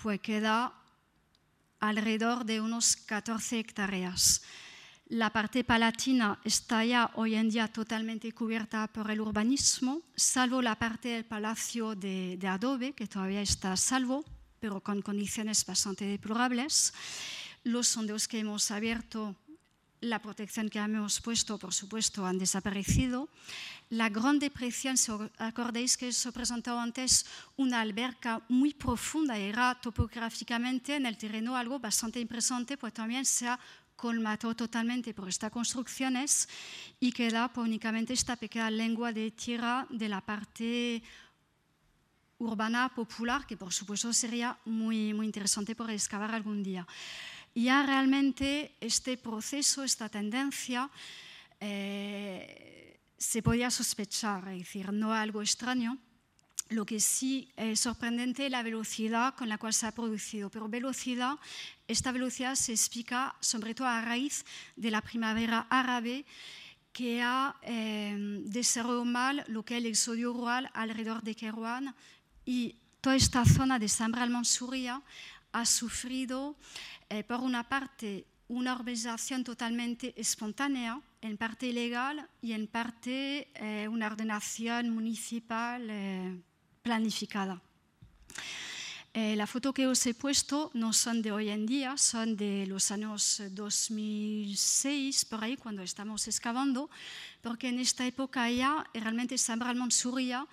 [0.00, 0.72] pues queda
[1.78, 4.40] alrededor de unos 14 hectáreas.
[5.08, 10.78] La parte palatina está ya hoy en día totalmente cubierta por el urbanismo, salvo la
[10.78, 14.24] parte del palacio de, adobe, que todavía está salvo,
[14.58, 16.94] pero con condiciones bastante deplorables.
[17.62, 19.36] Los sondeos que hemos abierto
[20.02, 23.28] la protección que hemos puesto, por supuesto, han desaparecido.
[23.90, 24.96] La Gran Depresión,
[25.38, 27.24] acordáis que se presentó antes
[27.56, 33.48] una alberca muy profunda, era topográficamente en el terreno algo bastante impresionante, pues también se
[33.48, 33.58] ha
[33.94, 36.48] colmató totalmente por estas construcciones
[36.98, 41.00] y queda pues, únicamente esta pequeña lengua de tierra de la parte
[42.38, 46.84] urbana popular, que por supuesto sería muy, muy interesante por excavar algún día
[47.54, 50.90] ya realmente este proceso, esta tendencia,
[51.60, 55.98] eh, se podía sospechar, es decir, no algo extraño.
[56.70, 60.50] Lo que sí es sorprendente es la velocidad con la cual se ha producido.
[60.50, 61.36] Pero velocidad,
[61.86, 64.44] esta velocidad se explica sobre todo a raíz
[64.74, 66.24] de la primavera árabe
[66.92, 71.94] que ha eh, desarrollado mal lo que es el exodio rural alrededor de Kerouan
[72.44, 75.02] y toda esta zona de Sambra al-Mansuria
[75.52, 76.56] ha sufrido
[77.12, 83.86] eh, por una parte, una urbanización totalmente espontánea, en parte ilegal y en parte eh,
[83.86, 86.40] una ordenación municipal eh,
[86.82, 87.60] planificada.
[89.12, 92.90] la foto que os he puesto no son de hoy en día, son de los
[92.90, 96.88] años 2006, por ahí, cuando estamos excavando,
[97.42, 100.48] porque en esta época ya realmente San Monsuria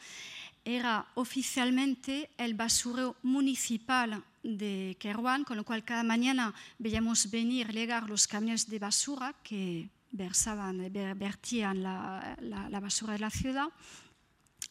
[0.66, 8.10] era oficialmente el basurero municipal de Kerouan, con lo cual cada mañana veíamos venir, llegar
[8.10, 13.68] los camiones de basura que versaban, vertían la, basura de la ciudad.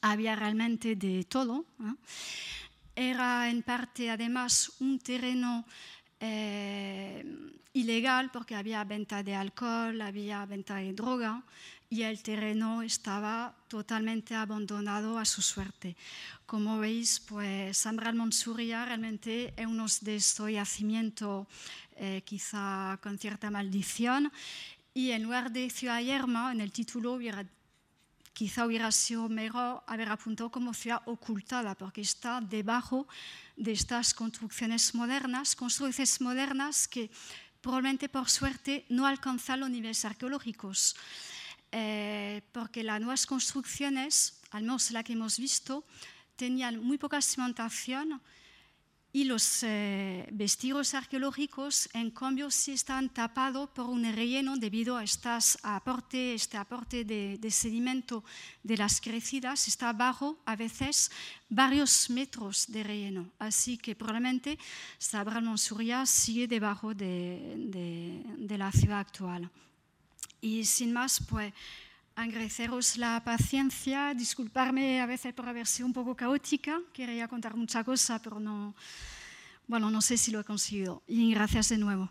[0.00, 1.64] Había realmente de todo.
[2.94, 5.64] Era en parte además un terreno
[6.20, 7.24] eh,
[7.72, 11.42] ilegal porque había venta de alcohol, había venta de droga
[11.90, 15.96] y el terreno estaba totalmente abandonado a su suerte.
[16.44, 21.46] Como veis, pues Sambral Monsuria realmente es uno de estos yacimientos
[21.96, 24.30] eh, quizá con cierta maldición
[24.92, 27.46] y en lugar de Ciudad Yerma, en el título hubiera,
[28.32, 33.06] quizá hubiera sido mejor haber apuntado como ciudad ocultada porque está debajo
[33.56, 37.10] de estas construcciones modernas, construcciones modernas que
[37.60, 40.96] probablemente por suerte no alcanzan los niveles arqueológicos.
[41.70, 45.84] Eh, porque las nuevas construcciones, al menos la que hemos visto,
[46.36, 48.20] tenían muy poca cimentación
[49.10, 55.02] y los eh, vestidos arqueológicos, en cambio, sí están tapados por un relleno debido a
[55.02, 58.22] estas aporte, este aporte de, sedimento
[58.62, 59.66] de las crecidas.
[59.66, 61.10] Está bajo, a veces,
[61.48, 63.32] varios metros de relleno.
[63.38, 64.58] Así que probablemente
[64.98, 67.54] Sabral Monsuria sigue debajo de,
[68.38, 69.50] de la ciudad actual.
[70.40, 71.52] Y sin más, pues
[72.14, 77.84] agradeceros la paciencia, disculparme a veces por haber sido un poco caótica, quería contar mucha
[77.84, 78.74] cosa, pero no,
[79.68, 81.02] bueno, no sé si lo he conseguido.
[81.06, 82.10] Y gracias de nuevo.